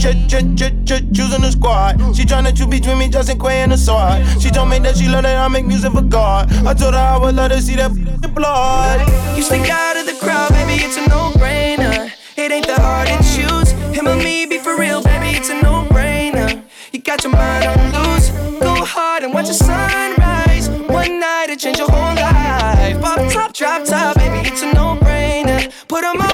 Choosing 0.00 1.42
the 1.42 1.50
squad. 1.52 2.00
She 2.16 2.24
tryna 2.24 2.56
choose 2.56 2.68
between 2.68 2.98
me, 2.98 3.10
Justin 3.10 3.38
Quavo 3.38 3.50
and 3.50 3.72
the 3.72 3.76
sword. 3.76 4.24
She 4.40 4.48
told 4.48 4.70
me 4.70 4.78
that 4.78 4.96
she 4.96 5.06
love 5.06 5.24
that 5.24 5.36
I 5.36 5.48
make 5.48 5.66
music 5.66 5.92
for 5.92 6.00
God. 6.00 6.50
I 6.64 6.72
told 6.72 6.94
her 6.94 7.00
I 7.00 7.18
would 7.18 7.34
let 7.34 7.50
her 7.50 7.60
see 7.60 7.76
that 7.76 7.92
blood. 8.34 9.00
You 9.36 9.42
stick 9.42 9.68
out 9.68 9.98
of 9.98 10.06
the 10.06 10.14
crowd, 10.14 10.50
baby, 10.52 10.82
it's 10.82 10.96
a 10.96 11.06
no-brainer. 11.10 12.13
It 12.44 12.52
ain't 12.52 12.66
that 12.66 12.78
hard 12.78 13.08
to 13.08 13.16
choose. 13.32 13.70
Him 13.96 14.06
or 14.06 14.16
me, 14.16 14.44
be 14.44 14.58
for 14.58 14.76
real, 14.76 15.02
baby, 15.02 15.34
it's 15.34 15.48
a 15.48 15.62
no-brainer. 15.62 16.62
You 16.92 17.00
got 17.00 17.24
your 17.24 17.32
mind 17.32 17.64
on 17.64 17.78
loose. 17.94 18.28
Go 18.60 18.84
hard 18.84 19.22
and 19.22 19.32
watch 19.32 19.46
the 19.46 19.54
sunrise. 19.54 20.68
One 20.68 21.20
night 21.20 21.46
to 21.46 21.56
change 21.56 21.78
your 21.78 21.88
whole 21.88 22.14
life. 22.14 23.00
Pop 23.00 23.32
top, 23.32 23.54
drop 23.54 23.86
top, 23.86 24.16
baby, 24.18 24.46
it's 24.46 24.60
a 24.60 24.70
no-brainer. 24.74 25.72
Put 25.88 26.04
'em 26.04 26.20
up 26.20 26.33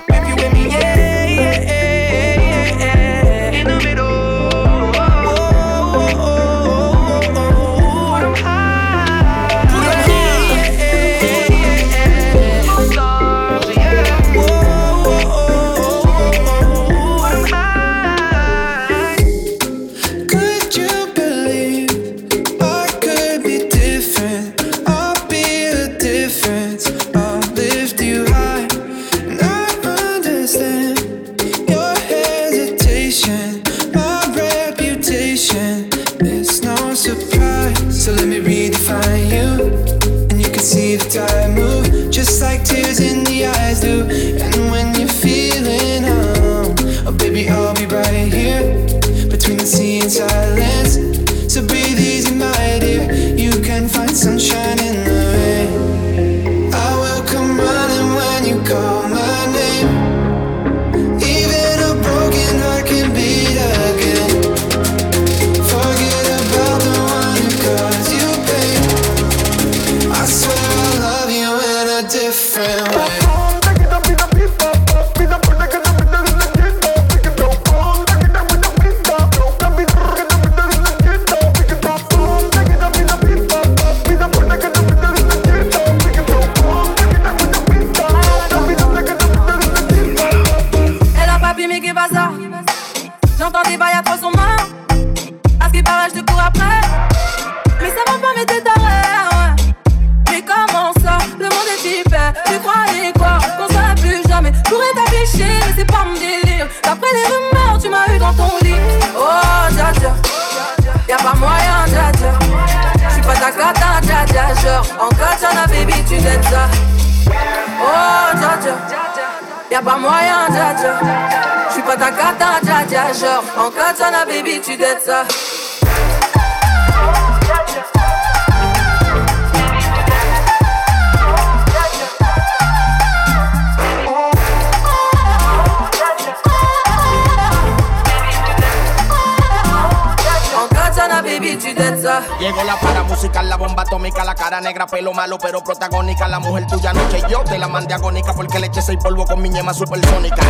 negra, 144.70 144.86
pelo 144.86 145.12
malo, 145.12 145.36
pero 145.38 145.64
protagónica. 145.64 146.28
La 146.28 146.38
mujer 146.38 146.64
tuya 146.68 146.92
noche 146.92 147.20
yo 147.28 147.42
te 147.42 147.58
la 147.58 147.66
mandé 147.66 147.92
agónica 147.94 148.32
porque 148.32 148.60
le 148.60 148.66
eché 148.66 148.80
seis 148.80 148.98
polvo 149.02 149.24
con 149.24 149.42
mi 149.42 149.48
ñema 149.48 149.74
supersónica. 149.74 150.42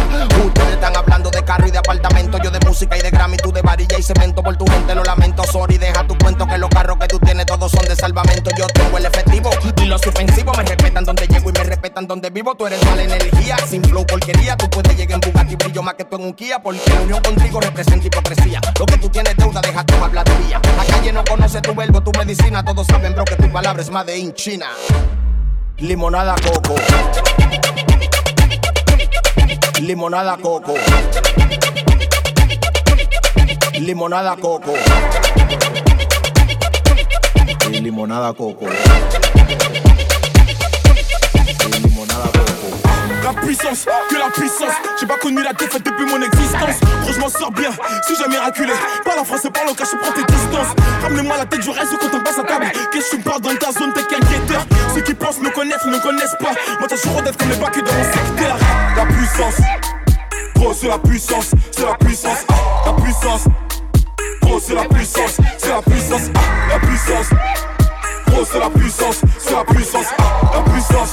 Ustedes 0.44 0.74
están 0.74 0.94
hablando 0.94 1.30
de 1.30 1.42
carro 1.42 1.66
y 1.66 1.70
de 1.70 1.78
apartamento, 1.78 2.36
yo 2.42 2.50
de 2.50 2.60
música 2.60 2.98
y 2.98 3.00
de 3.00 3.10
Grammy, 3.10 3.38
tú 3.38 3.50
de 3.50 3.62
varilla 3.62 3.98
y 3.98 4.02
cemento. 4.02 4.42
Por 4.42 4.58
tu 4.58 4.66
gente 4.66 4.94
lo 4.94 5.02
lamento, 5.04 5.42
sorry, 5.44 5.78
deja 5.78 6.06
tu 6.06 6.18
cuento 6.18 6.46
que 6.46 6.58
los 6.58 6.68
carros 6.68 6.98
que 6.98 7.08
tú 7.08 7.18
tienes 7.18 7.46
todos 7.46 7.72
son 7.72 7.84
de 7.86 7.96
salvamento. 7.96 8.50
Yo 8.58 8.66
tengo 8.66 8.98
el 8.98 9.06
efectivo 9.06 9.50
y 9.80 9.84
los 9.86 10.06
ofensivos 10.06 10.56
me 10.58 10.64
respetan 10.64 11.04
donde 11.04 11.26
llego 11.26 11.48
y 11.48 11.52
me 11.52 11.64
respetan 11.64 12.06
donde 12.06 12.28
vivo. 12.28 12.54
Tú 12.54 12.66
eres 12.66 12.84
mala 12.84 13.02
energía, 13.02 13.56
sin 13.66 13.82
flow 13.82 14.04
porquería. 14.04 14.54
Tú 14.58 14.68
puedes 14.68 14.94
llegar 14.98 15.14
en 15.14 15.20
Bugatti, 15.20 15.56
brillo 15.56 15.82
más 15.82 15.94
que 15.94 16.04
tú 16.04 16.16
en 16.16 16.24
un 16.24 16.34
Kia 16.34 16.58
porque 16.58 16.82
la 16.92 17.00
unión 17.00 17.22
contigo 17.22 17.58
representa 17.58 18.06
hipocresía. 18.06 18.60
Lo 18.78 18.84
que 18.84 18.98
tú 18.98 19.08
tienes 19.08 19.34
deuda, 19.36 19.62
deja 19.62 19.82
tu 19.84 19.94
habladuría. 20.04 20.29
Conoce 21.30 21.60
tu 21.60 21.72
verbo, 21.76 22.00
tu 22.00 22.10
medicina. 22.18 22.64
Todos 22.64 22.88
saben, 22.88 23.14
bro, 23.14 23.24
que 23.24 23.36
tu 23.36 23.48
palabra 23.52 23.80
es 23.80 23.88
made 23.88 24.18
in 24.18 24.34
China. 24.34 24.66
Limonada 25.76 26.34
coco. 26.34 26.74
Limonada 29.80 30.36
coco. 30.38 30.74
Limonada 33.78 34.36
coco. 34.36 34.74
Et 37.72 37.80
limonada 37.80 38.32
coco. 38.32 38.66
Puissance, 43.40 43.86
que 44.08 44.16
la 44.16 44.30
puissance. 44.30 44.74
J'ai 44.98 45.06
pas 45.06 45.16
connu 45.16 45.42
la 45.42 45.52
défaite 45.52 45.82
depuis 45.84 46.04
mon 46.04 46.20
existence. 46.22 46.80
Gros, 47.02 47.12
je 47.12 47.20
m'en 47.20 47.28
sors 47.28 47.50
bien, 47.52 47.70
si 48.06 48.14
j'ai 48.16 48.28
miraculé. 48.28 48.72
Parle 49.04 49.20
en 49.20 49.24
français, 49.24 49.50
parle 49.50 49.68
en 49.70 49.74
cache, 49.74 49.88
prends 50.00 50.12
tes 50.12 50.24
distances. 50.24 50.74
Ramenez-moi 51.02 51.36
la 51.36 51.46
tête, 51.46 51.62
je 51.62 51.70
reste 51.70 51.96
quand 52.00 52.16
on 52.16 52.20
passe 52.20 52.38
à 52.38 52.44
table. 52.44 52.66
Qu'est-ce 52.92 53.10
que 53.10 53.10
tu 53.10 53.18
me 53.18 53.22
parles 53.22 53.40
dans 53.40 53.54
ta 53.56 53.72
zone, 53.72 53.92
t'es 53.92 54.02
qu'un 54.02 54.20
guetteur. 54.20 54.64
Ceux 54.94 55.00
qui 55.02 55.14
pensent 55.14 55.40
me 55.40 55.50
connaissent, 55.50 55.84
ne 55.86 55.98
connaissent 55.98 56.36
pas. 56.38 56.52
Moi, 56.78 56.88
t'as 56.88 56.96
toujours 56.96 57.22
d'être 57.22 57.36
comme 57.36 57.50
les 57.50 57.56
bacs 57.56 57.76
dans 57.76 57.92
mon 57.92 58.04
secteur. 58.04 58.56
La 58.96 59.06
puissance, 59.06 59.60
gros, 60.54 60.74
c'est 60.74 60.88
la 60.88 60.98
puissance, 60.98 61.50
c'est 61.70 61.84
la 61.84 61.94
puissance, 61.94 62.38
la 62.86 62.92
puissance. 62.92 63.44
Gros, 64.42 64.60
c'est 64.60 64.74
la 64.74 64.84
puissance, 64.84 65.36
c'est 65.58 65.70
la 65.70 65.82
puissance, 65.82 66.22
la 66.68 66.78
puissance. 66.78 67.26
Gros, 68.26 68.44
c'est 68.44 68.58
la 68.58 68.70
puissance, 68.70 69.20
c'est 69.38 69.54
la 69.54 69.64
puissance, 69.64 70.06
la 70.54 70.72
puissance. 70.72 71.12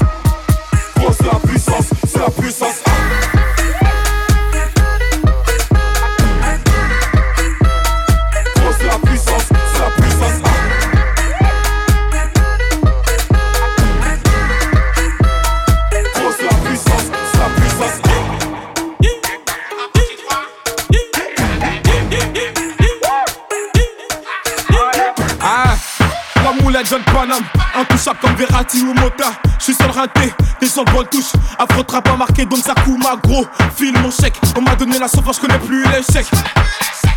C'est 1.12 1.26
la 1.26 1.40
puissance, 1.40 1.90
c'est 2.06 2.20
la 2.20 2.30
puissance. 2.30 2.87
Intouchable 27.20 28.20
comme 28.22 28.36
Verratti 28.36 28.84
ou 28.84 28.94
Mota. 28.94 29.32
J'suis 29.60 29.74
seul 29.74 29.90
raté, 29.90 30.32
des 30.62 30.68
sur 30.68 30.86
bon 30.86 31.04
touche. 31.04 31.34
Afro 31.58 31.82
trap 31.82 32.04
pas 32.04 32.16
marqué, 32.16 32.46
donc 32.46 32.60
ça 32.64 32.76
ma 32.86 33.16
gros. 33.16 33.48
File 33.76 33.98
mon 34.00 34.12
chèque, 34.12 34.40
on 34.56 34.62
m'a 34.62 34.76
donné 34.76 35.00
la 35.00 35.08
sauce, 35.08 35.24
je 35.34 35.40
connais 35.40 35.58
plus 35.58 35.84
l'échec. 35.86 36.28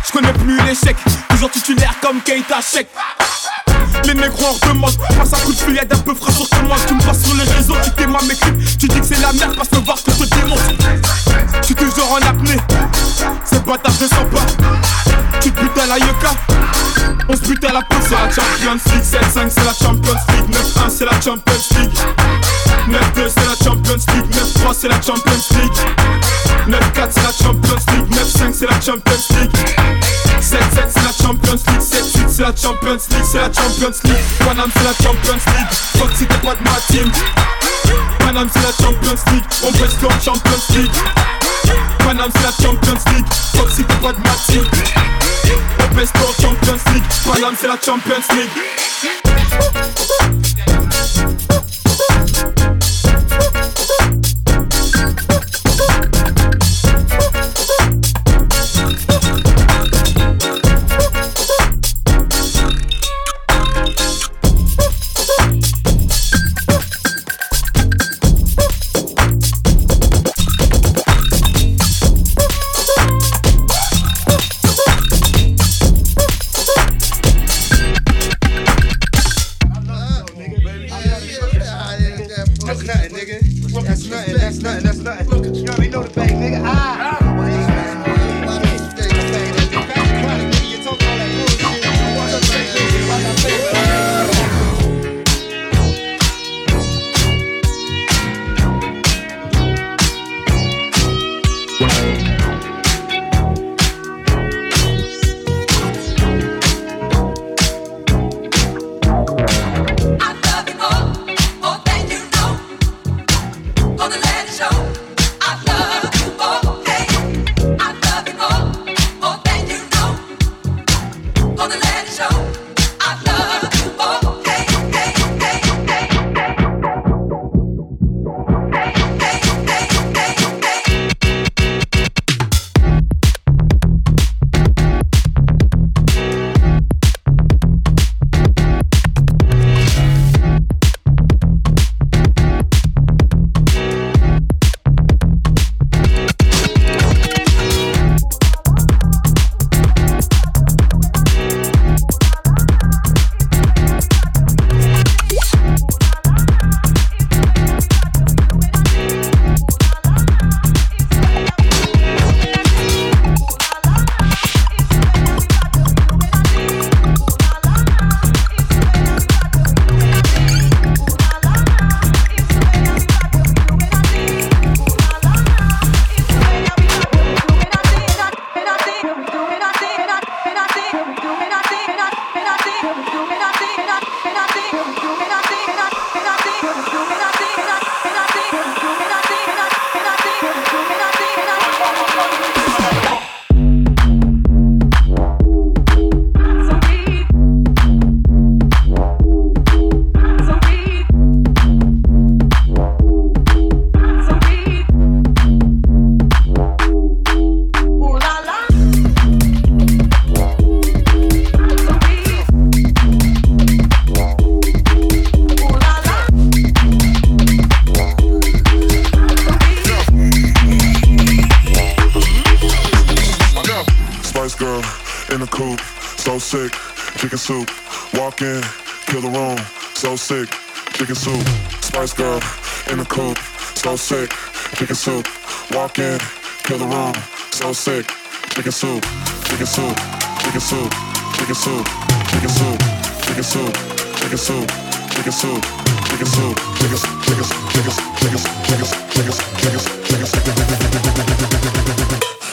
Je 0.03 0.11
connais 0.11 0.33
plus 0.33 0.59
l'échec, 0.65 0.95
toujours 1.29 1.51
titulaire 1.51 1.93
comme 2.01 2.19
Keita 2.21 2.61
Check. 2.61 2.87
Les 4.05 4.15
négros 4.15 4.57
en 4.63 4.67
demandent, 4.67 4.97
passe 5.17 5.33
un 5.33 5.45
coup 5.45 5.53
de 5.53 5.59
fil, 5.59 5.75
d'un 5.75 5.97
peu 5.97 6.15
fraîche 6.15 6.35
sur 6.35 6.63
moi. 6.63 6.77
Tu 6.87 6.95
me 6.95 7.01
passes 7.01 7.23
sur 7.23 7.35
les 7.35 7.43
réseaux, 7.43 7.75
tu 7.83 7.91
t'es 7.91 8.07
ma 8.07 8.17
clips. 8.17 8.77
Tu 8.79 8.87
dis 8.87 8.99
que 8.99 9.05
c'est 9.05 9.21
la 9.21 9.31
merde, 9.33 9.55
passe 9.55 9.71
me 9.71 9.85
voir, 9.85 9.97
je 9.97 10.11
te 10.11 10.35
démonte. 10.35 10.59
J'suis 11.61 11.75
toujours 11.75 12.11
en 12.13 12.27
apnée, 12.27 12.57
c'est 13.45 13.63
bâtard 13.63 13.93
de 13.93 14.07
sens 14.07 14.25
pas. 14.31 14.67
Tu 15.41 15.51
te 15.51 15.61
butes 15.61 15.77
à 15.77 15.85
la 15.85 15.99
yoka, 15.99 16.31
on 17.29 17.35
se 17.35 17.41
bute 17.41 17.63
à 17.63 17.73
la 17.73 17.81
peau, 17.81 17.95
c'est 18.01 18.11
la 18.11 18.29
Champions 18.29 18.79
League. 18.85 19.03
7-5, 19.03 19.49
c'est 19.49 19.63
la 19.63 19.73
Champions 19.73 20.15
League. 20.29 20.49
9-1, 20.49 20.89
c'est 20.89 21.05
la 21.05 21.21
Champions 21.21 21.63
League. 21.77 21.99
9-2, 22.89 23.29
c'est 23.29 23.45
la 23.45 23.55
Champions 23.63 24.03
League. 24.13 24.29
9-3, 24.31 24.73
c'est 24.73 24.87
la 24.87 25.01
Champions 25.01 25.45
League. 25.51 25.79
9-4, 26.67 27.09
c'est 27.11 27.23
la 27.23 27.31
Champions 27.31 27.83
League. 27.93 28.09
9-5, 28.11 28.53
c'est 28.53 28.69
la 28.69 28.81
Champions 28.81 29.23
League. 29.31 29.57
7-7, 30.41 30.89
c'est 30.89 31.03
la 31.03 31.25
Champions 31.25 31.59
League. 31.67 31.81
7-8, 31.81 32.29
c'est 32.29 32.41
la 32.41 32.55
Champions 32.55 32.91
League. 32.91 33.25
C'est 33.31 33.37
la 33.37 33.51
Champions 33.53 33.97
League. 34.03 34.25
Panam, 34.39 34.69
c'est 34.75 34.83
la 34.83 34.93
Champions 34.93 35.41
League. 35.47 35.71
Fuck 35.97 36.11
si 36.17 36.25
t'es 36.25 36.37
pas 36.37 36.55
de 36.55 36.63
ma 36.63 36.77
team. 36.87 37.11
Panam, 38.19 38.49
c'est 38.51 38.61
la 38.61 38.71
Champions 38.71 39.31
League. 39.31 39.45
On 39.63 39.71
reste 39.71 40.03
en 40.03 40.19
Champions 40.19 40.75
League. 40.75 41.40
Panam 41.99 42.29
c'est 42.35 42.43
la 42.43 42.51
Champions 42.51 43.11
League, 43.13 43.25
toxique 43.53 43.87
pragmatique. 43.99 44.95
Open 45.79 46.05
Store 46.05 46.33
Champions 46.41 46.91
League, 46.93 47.03
Panam 47.25 47.55
c'est 47.59 47.67
la 47.67 47.77
Champions 47.83 48.23
League. 48.35 48.49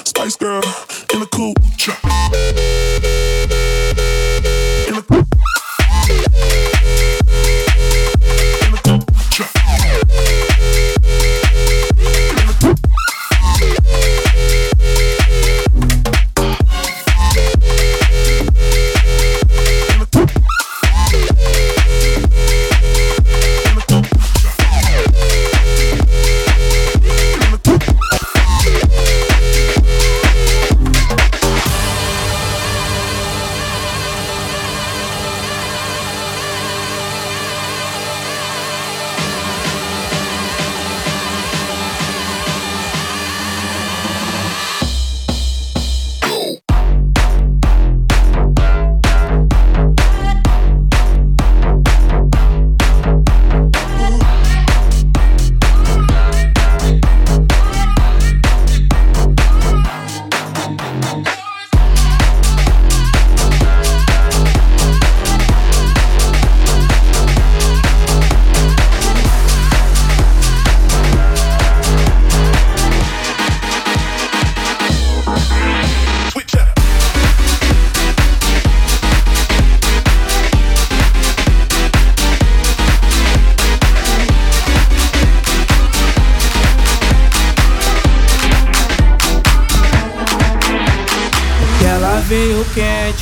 Spice 0.04 0.36
girl 0.36 0.62
in 1.12 1.20
the. 1.20 1.28
In 3.50 3.57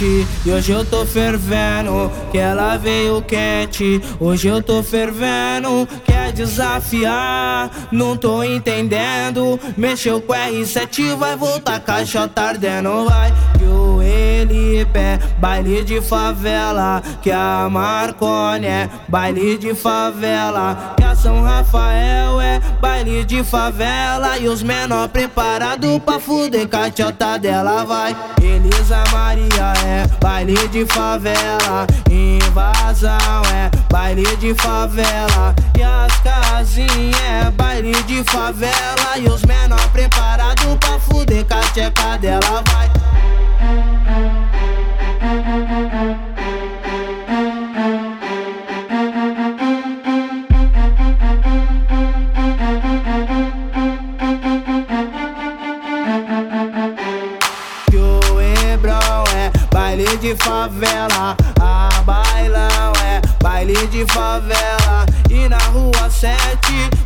e 0.04 0.50
hoje 0.50 0.72
eu 0.72 0.84
tô 0.84 1.06
fervendo. 1.06 2.10
Que 2.30 2.38
ela 2.38 2.76
veio 2.76 3.22
quente, 3.22 4.00
hoje 4.20 4.48
eu 4.48 4.62
tô 4.62 4.82
fervendo. 4.82 5.88
Quer 6.04 6.32
desafiar? 6.32 7.70
Não 7.90 8.16
tô 8.16 8.42
entendendo. 8.42 9.58
Mexeu 9.76 10.20
com 10.20 10.34
R7, 10.34 11.16
vai 11.16 11.36
voltar 11.36 11.80
caixa 11.80 12.28
tardendo, 12.28 13.06
vai. 13.06 13.32
Que 13.58 13.64
o 13.64 14.02
Elipe 14.02 14.98
é 14.98 15.18
baile 15.38 15.82
de 15.82 16.00
favela. 16.02 17.02
Que 17.22 17.30
a 17.30 17.68
Marcone 17.70 18.66
é 18.66 18.90
baile 19.08 19.56
de 19.56 19.74
favela. 19.74 20.95
São 21.26 21.42
Rafael 21.42 22.40
é 22.40 22.60
baile 22.80 23.24
de 23.24 23.42
favela. 23.42 24.38
E 24.38 24.46
os 24.46 24.62
menor 24.62 25.08
preparado 25.08 25.98
pra 25.98 26.20
fuder 26.20 26.68
com 26.68 26.76
a 26.76 26.88
tchota 26.88 27.36
dela, 27.36 27.84
vai. 27.84 28.16
Elisa 28.40 29.02
Maria 29.10 29.72
é 29.84 30.06
baile 30.20 30.68
de 30.68 30.86
favela. 30.86 31.84
Invasão 32.08 33.42
é 33.52 33.68
baile 33.90 34.36
de 34.36 34.54
favela. 34.54 35.52
E 35.76 35.82
as 35.82 36.16
casinhas 36.20 37.20
é 37.20 37.50
baile 37.50 38.00
de 38.04 38.22
favela. 38.30 39.18
E 39.18 39.26
os 39.26 39.42
menor 39.42 39.84
preparado 39.88 40.78
pra 40.78 41.00
fuder 41.00 41.44
com 41.44 41.54
a 41.54 41.60
tcheca 41.72 42.18
dela, 42.18 42.62
vai. 42.70 43.05
De 60.26 60.34
favela, 60.42 61.36
a 61.60 62.02
bailão 62.02 62.92
é 63.04 63.20
baile 63.40 63.86
de 63.86 64.04
favela. 64.12 65.06
E 65.30 65.48
na 65.48 65.58
rua 65.58 66.10
7, 66.10 66.36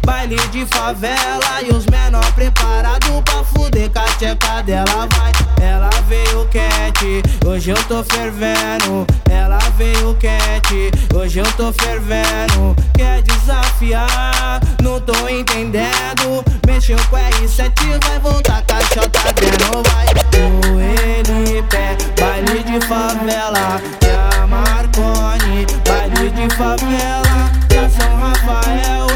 baile 0.07 0.39
de 0.49 0.65
favela. 0.65 1.61
E 1.63 1.71
os 1.71 1.85
menor 1.85 2.25
preparado 2.33 3.23
pra 3.23 3.45
fuder 3.45 3.91
com 3.91 3.99
a 3.99 4.05
tcheca 4.05 4.63
dela, 4.63 5.07
vai. 5.15 5.33
Ela 5.61 5.91
veio 6.09 6.49
quente, 6.49 7.23
hoje 7.45 7.71
eu 7.73 7.85
tô 7.85 8.03
fervendo. 8.05 9.07
Ela 9.29 9.59
veio 9.77 10.15
quente, 10.15 10.91
hoje 11.15 11.41
eu 11.41 11.53
tô 11.59 11.71
fervendo. 11.75 12.75
Quer 12.95 13.21
desafiar? 13.21 14.61
Não 14.83 14.99
tô 14.99 15.29
entendendo. 15.29 16.43
Mexeu 16.67 16.97
com 17.11 17.17
R7, 17.17 18.03
vai 18.03 18.19
voltar 18.19 18.63
com 18.63 18.77
a 18.77 18.81
chota 18.81 19.33
dentro, 19.35 19.83
vai. 19.91 20.07
O 20.41 20.81
Elipe, 20.81 22.20
baile 22.41 22.63
de 22.65 22.81
favela. 22.87 23.81
E 24.03 24.11
a 24.11 24.47
Marconi, 24.47 25.67
baile 25.87 26.31
de 26.31 26.55
favela. 26.55 27.51
A 27.71 27.89
São 27.89 28.17
Rafael 28.17 29.07
é 29.09 29.10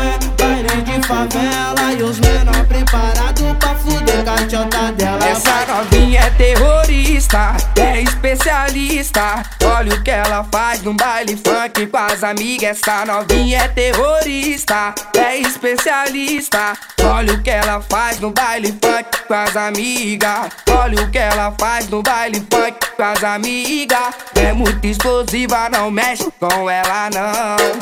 favela. 1.05 1.93
E 1.97 2.03
os 2.03 2.19
menor 2.19 2.65
preparado 2.67 3.57
pra 3.59 3.75
fuder 3.77 4.25
com 4.25 4.93
dela. 4.93 5.27
Essa 5.27 5.67
novinha 5.67 6.21
é 6.21 6.31
terrorista, 6.31 7.57
é 7.79 8.01
especialista. 8.01 9.43
Olha 9.65 9.95
o 9.95 10.03
que 10.03 10.11
ela 10.11 10.45
faz 10.51 10.83
no 10.83 10.95
baile 10.95 11.37
funk 11.37 11.87
com 11.87 11.97
as 11.97 12.25
amigas. 12.25 12.79
Essa 12.79 13.05
novinha 13.05 13.59
é 13.59 13.69
terrorista, 13.69 14.95
é 15.17 15.39
especialista. 15.39 16.75
Olha 17.03 17.35
o 17.35 17.43
que 17.43 17.51
ela 17.51 17.81
faz 17.81 18.19
no 18.21 18.31
baile 18.31 18.69
funk 18.69 19.25
com 19.29 19.35
as 19.35 19.57
amigas. 19.57 20.49
Olha 20.71 21.03
o 21.03 21.11
que 21.11 21.19
ela 21.19 21.55
faz 21.59 21.89
no 21.89 22.03
baile 22.03 22.45
funk 22.51 22.79
com 22.97 23.03
as 23.03 23.23
amigas. 23.23 24.15
É 24.35 24.53
muito 24.53 24.85
explosiva, 24.87 25.69
não 25.69 25.91
mexe 25.91 26.31
com 26.41 26.69
ela 26.69 27.11
não. 27.11 27.74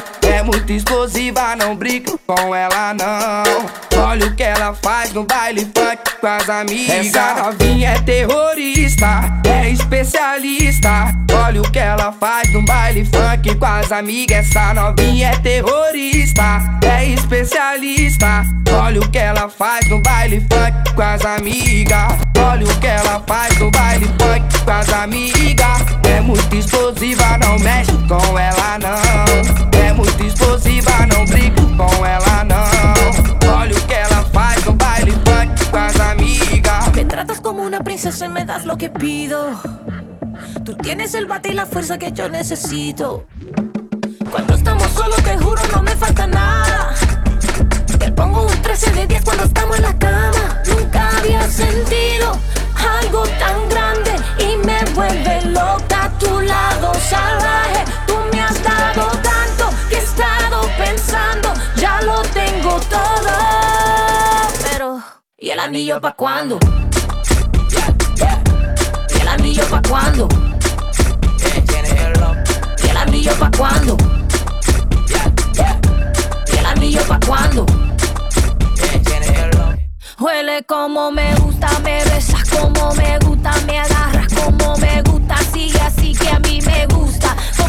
Explosiva, 0.76 1.54
não 1.54 1.76
brinca 1.76 2.18
com 2.26 2.54
ela 2.54 2.94
não. 2.94 3.91
Olha 4.12 4.26
o 4.26 4.34
que 4.34 4.42
ela 4.42 4.74
faz 4.74 5.10
no 5.14 5.24
baile 5.24 5.62
funk 5.62 6.20
com 6.20 6.26
as 6.26 6.46
amigas. 6.46 7.06
Essa 7.06 7.44
novinha 7.44 7.92
é 7.92 7.98
terrorista, 8.00 9.40
é 9.46 9.70
especialista. 9.70 11.14
Olha 11.32 11.62
o 11.62 11.70
que 11.70 11.78
ela 11.78 12.12
faz 12.12 12.52
no 12.52 12.62
baile 12.62 13.06
funk 13.06 13.54
com 13.54 13.64
as 13.64 13.90
amigas. 13.90 14.46
Essa 14.50 14.74
novinha 14.74 15.28
é 15.28 15.38
terrorista, 15.38 16.60
é 16.84 17.06
especialista. 17.06 18.44
Olha 18.70 19.00
o 19.00 19.10
que 19.10 19.16
ela 19.16 19.48
faz 19.48 19.88
no 19.88 19.98
baile 20.02 20.40
funk 20.40 20.94
com 20.94 21.02
as 21.02 21.24
amigas. 21.24 22.12
Olha 22.36 22.66
o 22.66 22.80
que 22.80 22.86
ela 22.86 23.24
faz 23.26 23.58
no 23.58 23.70
baile 23.70 24.04
funk 24.04 24.58
com 24.62 24.70
as 24.72 24.92
amigas. 24.92 25.80
É 26.04 26.20
muito 26.20 26.54
explosiva, 26.54 27.38
não 27.38 27.58
mexe 27.60 27.92
com 28.06 28.38
ela 28.38 28.78
não. 28.78 29.80
É 29.80 29.90
muito 29.94 30.22
explosiva, 30.22 31.06
não 31.06 31.24
brinca 31.24 31.62
com 31.62 32.04
ela 32.04 32.44
não. 32.44 33.21
Olha 33.48 33.76
o 33.76 33.86
que 33.86 33.94
ela 33.94 34.24
faz 34.32 34.64
no 34.64 34.72
baile 34.72 35.12
funk 35.12 35.70
com 35.70 35.78
as 35.78 36.00
amigas. 36.00 36.92
Me 36.94 37.04
tratas 37.04 37.40
como 37.40 37.62
una 37.62 37.80
princesa 37.80 38.26
y 38.26 38.28
me 38.28 38.44
das 38.44 38.64
lo 38.64 38.76
que 38.76 38.88
pido. 38.88 39.60
Tú 40.64 40.74
tienes 40.76 41.14
el 41.14 41.26
bate 41.26 41.50
y 41.50 41.54
la 41.54 41.66
fuerza 41.66 41.98
que 41.98 42.12
yo 42.12 42.28
necesito. 42.28 43.26
Cuando 44.30 44.54
estamos 44.54 44.90
solos, 44.92 45.22
te 45.22 45.36
juro, 45.38 45.60
no 45.74 45.82
me 45.82 45.94
falta 45.96 46.26
nada. 46.26 46.94
Te 47.98 48.10
pongo 48.12 48.46
un 48.46 48.62
13 48.62 48.92
de 48.92 49.06
10 49.06 49.24
cuando 49.24 49.44
estamos 49.44 49.76
en 49.76 49.82
la 49.82 49.98
cama. 49.98 50.62
Nunca 50.66 51.18
había 51.18 51.42
sentido 51.48 52.38
algo 53.00 53.22
tan 53.38 53.68
grande 53.68 54.12
y 54.38 54.56
me 54.66 54.84
vuelve 54.94 55.42
loca 55.46 56.04
a 56.04 56.18
tu 56.18 56.40
lado 56.40 56.92
salvaje. 56.94 57.61
¿Y 65.42 65.50
el 65.50 65.58
anillo 65.58 66.00
pa' 66.00 66.12
cuándo? 66.12 66.58
¿Y 69.10 69.20
el 69.20 69.28
anillo 69.28 69.64
pa' 69.68 69.82
cuándo? 69.82 70.28
¿Y 72.82 72.88
el 72.88 72.96
anillo 72.96 73.32
pa' 73.38 73.50
cuándo? 73.50 73.96
¿Y 76.46 76.56
el 76.56 76.66
anillo 76.66 77.02
pa' 77.08 77.18
cuándo? 77.26 77.66
Huele 80.20 80.62
como 80.64 81.10
me 81.10 81.34
gusta, 81.34 81.68
me 81.80 82.04
besas 82.04 82.48
como 82.48 82.94
me 82.94 83.18
gusta, 83.18 83.52
me 83.66 83.80
agarras 83.80 84.11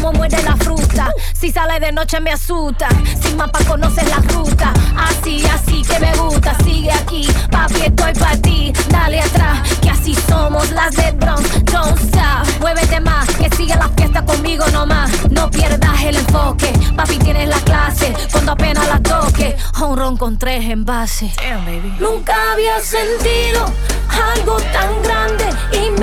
como 0.04 0.18
muerde 0.18 0.42
la 0.42 0.54
fruta, 0.56 1.10
si 1.32 1.50
sale 1.50 1.80
de 1.80 1.90
noche 1.90 2.20
me 2.20 2.30
asusta, 2.30 2.88
sin 3.22 3.38
mapa 3.38 3.58
conoces 3.64 4.06
la 4.10 4.18
ruta, 4.34 4.70
así, 4.98 5.42
así 5.46 5.80
que 5.80 5.98
me 5.98 6.14
gusta, 6.16 6.54
sigue 6.62 6.92
aquí, 6.92 7.26
papi 7.50 7.80
estoy 7.86 8.12
pa' 8.12 8.36
ti, 8.42 8.70
dale 8.90 9.20
atrás, 9.20 9.60
que 9.80 9.88
así 9.88 10.14
somos 10.28 10.70
las 10.72 10.94
de 10.94 11.10
Bronx, 11.12 11.64
don't 11.64 11.98
stop, 12.00 12.46
muévete 12.60 13.00
más, 13.00 13.26
que 13.28 13.48
sigue 13.56 13.74
la 13.76 13.88
fiesta 13.96 14.22
conmigo 14.26 14.66
nomás, 14.72 15.10
no 15.30 15.50
pierdas 15.50 16.02
el 16.02 16.16
enfoque, 16.16 16.70
papi 16.94 17.18
tienes 17.18 17.48
la 17.48 17.60
clase, 17.60 18.14
cuando 18.30 18.52
apenas 18.52 18.86
la 18.86 19.00
toque, 19.00 19.56
un 19.80 19.96
ron 19.96 20.18
con 20.18 20.38
tres 20.38 20.68
envases. 20.68 21.32
Nunca 21.98 22.34
había 22.52 22.78
sentido 22.80 23.72
algo 24.36 24.56
tan 24.56 25.02
grande 25.02 25.46
y 25.72 25.93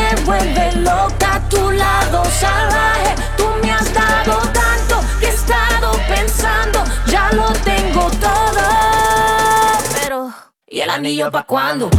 el 10.91 10.97
anillo 10.97 11.31
pa' 11.31 11.43
cuándo? 11.43 11.89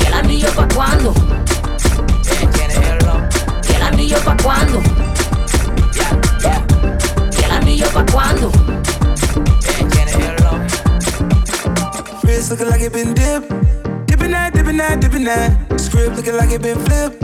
¿Y 0.00 0.06
el 0.06 0.14
anillo 0.14 0.48
pa' 0.54 0.68
cuándo? 0.68 1.12
¿Y 3.68 3.74
el 3.74 3.82
anillo 3.82 4.16
pa' 4.24 4.36
cuándo? 4.36 4.80
¿Y 7.32 7.44
el 7.44 7.50
anillo 7.50 7.86
pa' 7.88 8.06
cuándo? 8.12 8.52
Wrist 12.22 12.50
looking 12.50 12.68
like 12.68 12.82
it 12.82 12.92
been 12.92 13.12
dipped. 13.12 13.48
Dipping 14.06 14.30
that, 14.30 14.52
dipping 14.54 14.76
that, 14.76 15.00
dipping 15.00 15.24
that. 15.24 15.80
Script 15.80 16.14
looking 16.14 16.36
like 16.36 16.52
it 16.52 16.62
been 16.62 16.78
flipped. 16.78 17.18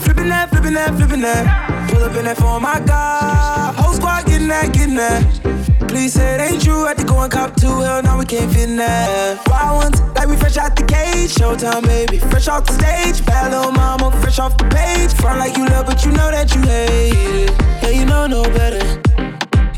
Flipping 0.00 0.30
that, 0.30 0.48
flipping 0.48 0.72
that, 0.72 0.94
flipping 0.94 1.20
that. 1.20 1.90
Pull 1.90 2.04
up 2.04 2.16
in 2.16 2.24
that 2.24 2.38
phone, 2.38 2.62
my 2.62 2.80
God. 2.80 3.74
Whole 3.74 3.92
squad 3.92 4.24
getting 4.24 4.48
that, 4.48 4.72
getting 4.72 4.94
that. 4.94 5.61
Please 5.92 6.14
say 6.14 6.36
it 6.36 6.40
ain't 6.40 6.62
true. 6.64 6.86
Had 6.86 6.96
to 6.96 7.04
go 7.04 7.20
and 7.20 7.30
cop 7.30 7.54
two. 7.54 7.66
Hell, 7.66 8.02
now 8.02 8.18
we 8.18 8.24
can't 8.24 8.50
fit 8.50 8.74
that. 8.78 9.46
Wild 9.46 9.76
ones, 9.76 10.00
like 10.16 10.26
we 10.26 10.36
fresh 10.36 10.56
out 10.56 10.74
the 10.74 10.84
cage. 10.84 11.34
Showtime, 11.34 11.84
baby. 11.84 12.16
Fresh 12.16 12.48
off 12.48 12.64
the 12.64 12.72
stage. 12.72 13.22
Bad 13.26 13.52
little 13.52 13.72
mama, 13.72 14.10
fresh 14.22 14.38
off 14.38 14.56
the 14.56 14.64
page. 14.70 15.12
Front 15.12 15.38
like 15.38 15.54
you 15.58 15.66
love, 15.66 15.84
but 15.84 16.02
you 16.02 16.12
know 16.12 16.30
that 16.30 16.54
you 16.54 16.62
hate 16.62 17.12
it. 17.44 17.50
Yeah, 17.82 17.90
you 17.90 18.06
know 18.06 18.26
no 18.26 18.42
better. 18.56 18.80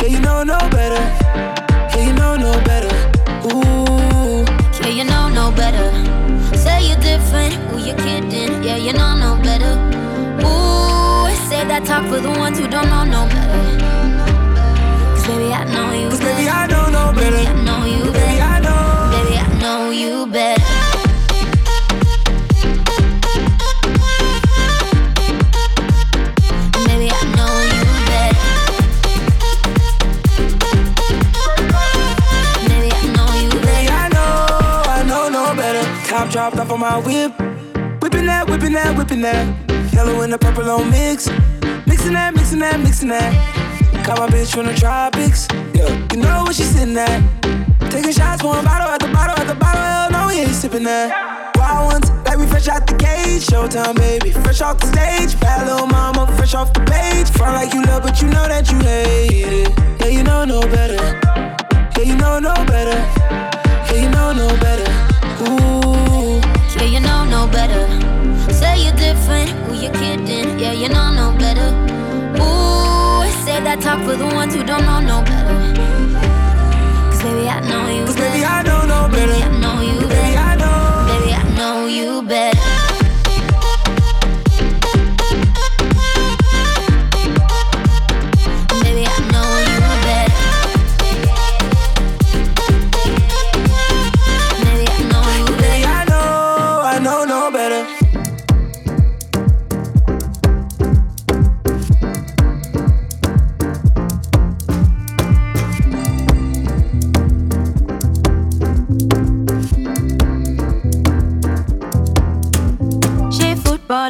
Yeah, 0.00 0.08
you 0.08 0.20
know 0.20 0.44
no 0.44 0.56
better. 0.70 1.02
Yeah, 1.96 2.06
you 2.06 2.12
know 2.12 2.36
no 2.36 2.52
better. 2.62 2.94
Ooh. 3.50 4.44
Yeah, 4.82 4.94
you 4.94 5.02
know 5.02 5.28
no 5.28 5.50
better. 5.50 5.90
Say 6.56 6.74
Say 6.74 6.88
you're 6.90 7.00
different, 7.00 7.54
who 7.72 7.78
you 7.78 7.94
kidding? 7.94 8.62
Yeah, 8.62 8.76
you 8.76 8.92
know 8.92 9.16
no 9.16 9.42
better. 9.42 9.74
Ooh, 10.46 11.34
say 11.48 11.66
that 11.66 11.82
talk 11.84 12.06
for 12.06 12.20
the 12.20 12.30
ones 12.30 12.60
who 12.60 12.68
don't 12.68 12.88
know 12.88 13.02
no 13.02 13.26
better. 13.26 13.93
Cause 15.24 15.36
baby, 15.38 15.54
I 15.54 15.64
know 15.64 15.92
you 15.94 16.08
Cause 16.10 16.20
baby, 16.20 16.48
I 16.50 16.66
know 16.66 16.90
no 16.90 17.12
better. 17.14 17.30
Baby, 17.30 17.46
I 17.48 17.54
know 17.64 17.86
you 17.86 18.12
better. 18.12 18.28
Baby, 18.28 18.40
I 18.42 18.60
know. 18.60 19.10
Baby, 19.10 19.36
I 19.40 19.48
know 19.56 19.88
you 19.88 20.26
better. 20.26 20.60
Baby, 26.84 27.08
I 27.08 27.24
know 27.32 27.52
you 27.72 27.84
better. 28.04 28.44
Baby, 32.68 32.90
I 32.92 32.94
know 33.16 33.28
you 33.40 33.48
Baby, 33.48 33.64
better. 33.64 33.96
I 33.96 34.08
know, 34.12 34.92
I 34.92 35.02
know 35.08 35.24
no 35.30 35.54
better. 35.56 35.84
Top 36.06 36.28
dropped 36.28 36.58
off 36.58 36.70
on 36.70 36.80
my 36.80 36.98
whip. 36.98 37.32
Whipping 38.02 38.26
that, 38.26 38.46
whipping 38.46 38.74
that, 38.74 38.94
whipping 38.94 39.22
that. 39.22 39.46
Yellow 39.94 40.20
and 40.20 40.34
the 40.34 40.38
purple 40.38 40.68
on 40.68 40.90
mix. 40.90 41.30
Mixing 41.86 42.12
that, 42.12 42.34
mixing 42.34 42.58
that, 42.58 42.78
mixing 42.78 43.08
that. 43.08 43.53
Got 44.04 44.18
my 44.18 44.26
bitch 44.26 44.52
from 44.52 44.66
the 44.66 44.74
tropics. 44.74 45.48
Yeah, 45.72 45.88
you 46.12 46.20
know 46.20 46.42
what 46.42 46.54
she 46.54 46.62
sitting 46.62 46.94
at. 46.94 47.22
Taking 47.90 48.12
shots, 48.12 48.44
one 48.44 48.62
bottle 48.62 48.88
at 48.88 49.00
the 49.00 49.08
bottle 49.08 49.34
at 49.40 49.46
the 49.46 49.54
bottle. 49.54 49.80
Hell 49.80 50.10
no, 50.10 50.26
we 50.28 50.40
ain't 50.40 50.50
sipping 50.50 50.82
that. 50.84 51.56
Wild 51.56 51.90
ones, 51.90 52.10
like 52.26 52.36
we 52.36 52.46
fresh 52.46 52.68
out 52.68 52.86
the 52.86 52.96
cage. 52.98 53.46
Showtime, 53.46 53.96
baby, 53.96 54.30
fresh 54.30 54.60
off 54.60 54.78
the 54.78 54.88
stage. 54.88 55.40
Bad 55.40 55.66
little 55.66 55.86
mama, 55.86 56.30
fresh 56.36 56.54
off 56.54 56.74
the 56.74 56.80
page. 56.80 57.30
Front 57.30 57.54
like 57.54 57.72
you 57.72 57.82
love, 57.84 58.02
but 58.02 58.20
you 58.20 58.28
know 58.28 58.46
that 58.46 58.70
you 58.70 58.76
hate 58.80 59.68
it. 59.68 59.72
Yeah, 60.00 60.08
you 60.08 60.22
know 60.22 60.44
no 60.44 60.60
better. 60.60 61.00
Yeah, 61.96 62.04
you 62.04 62.16
know 62.16 62.38
no 62.38 62.52
better. 62.66 63.23
That 73.76 73.82
talk 73.82 74.04
for 74.04 74.16
the 74.16 74.26
ones 74.26 74.54
who 74.54 74.62
don't 74.62 74.84
know 74.84 75.00
no 75.00 75.22
better. 75.22 75.74
Cause 77.10 77.22
baby, 77.22 77.48
I 77.48 77.60
know 77.60 77.88
you 77.90 78.06
Cause 78.06 78.16
better. 78.16 78.30
baby, 78.30 78.44
I 78.44 78.62
know 78.62 78.86
no 78.86 79.08
better. 79.08 79.63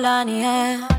고라니 0.05 0.45
해. 0.45 0.94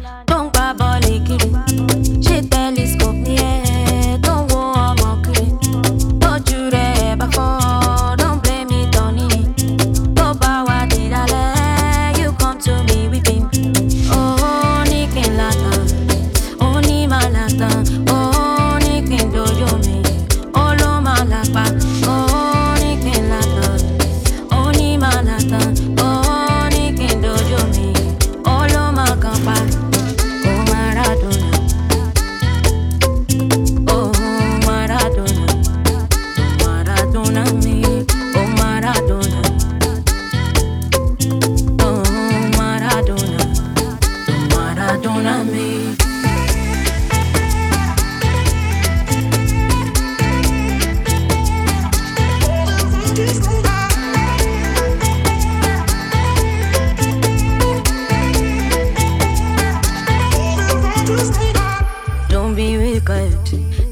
Don't 62.29 62.55
be 62.55 62.77
wicked. 62.77 63.37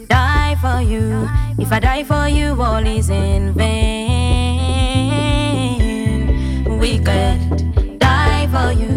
Die 0.09 0.55
for 0.59 0.81
you. 0.81 1.29
If 1.59 1.71
I 1.71 1.79
die 1.79 2.03
for 2.03 2.27
you, 2.27 2.59
all 2.59 2.83
is 2.85 3.09
in 3.11 3.53
vain. 3.53 3.93
Wicked. 6.79 7.99
Die 7.99 8.47
for 8.47 8.71
you. 8.73 8.93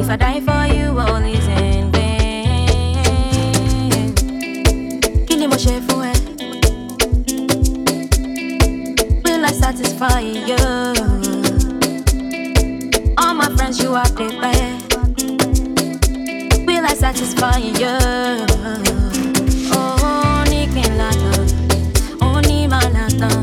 If 0.00 0.08
I 0.08 0.16
die 0.16 0.40
for 0.40 0.64
you, 0.72 0.98
all 0.98 1.22
is 1.22 1.46
in 1.48 1.92
vain. 1.92 3.04
Kí 5.26 5.36
ni 5.36 5.46
mo 5.46 5.56
ṣe? 5.56 5.80
Will 9.24 9.44
I 9.44 9.52
satisfy 9.52 10.20
you? 10.20 10.56
All 13.18 13.34
my 13.34 13.48
friends, 13.54 13.78
you 13.82 13.94
are 13.94 14.08
the. 14.16 14.79
Satisfy 17.00 17.56
you? 17.80 17.96
Oh, 19.72 20.44
ní 20.50 20.68
kí 20.68 20.84
n 20.84 20.92
látàn, 21.00 21.46
ó 22.20 22.40
ní 22.44 22.68
máa 22.68 22.84
látàn, 22.92 23.40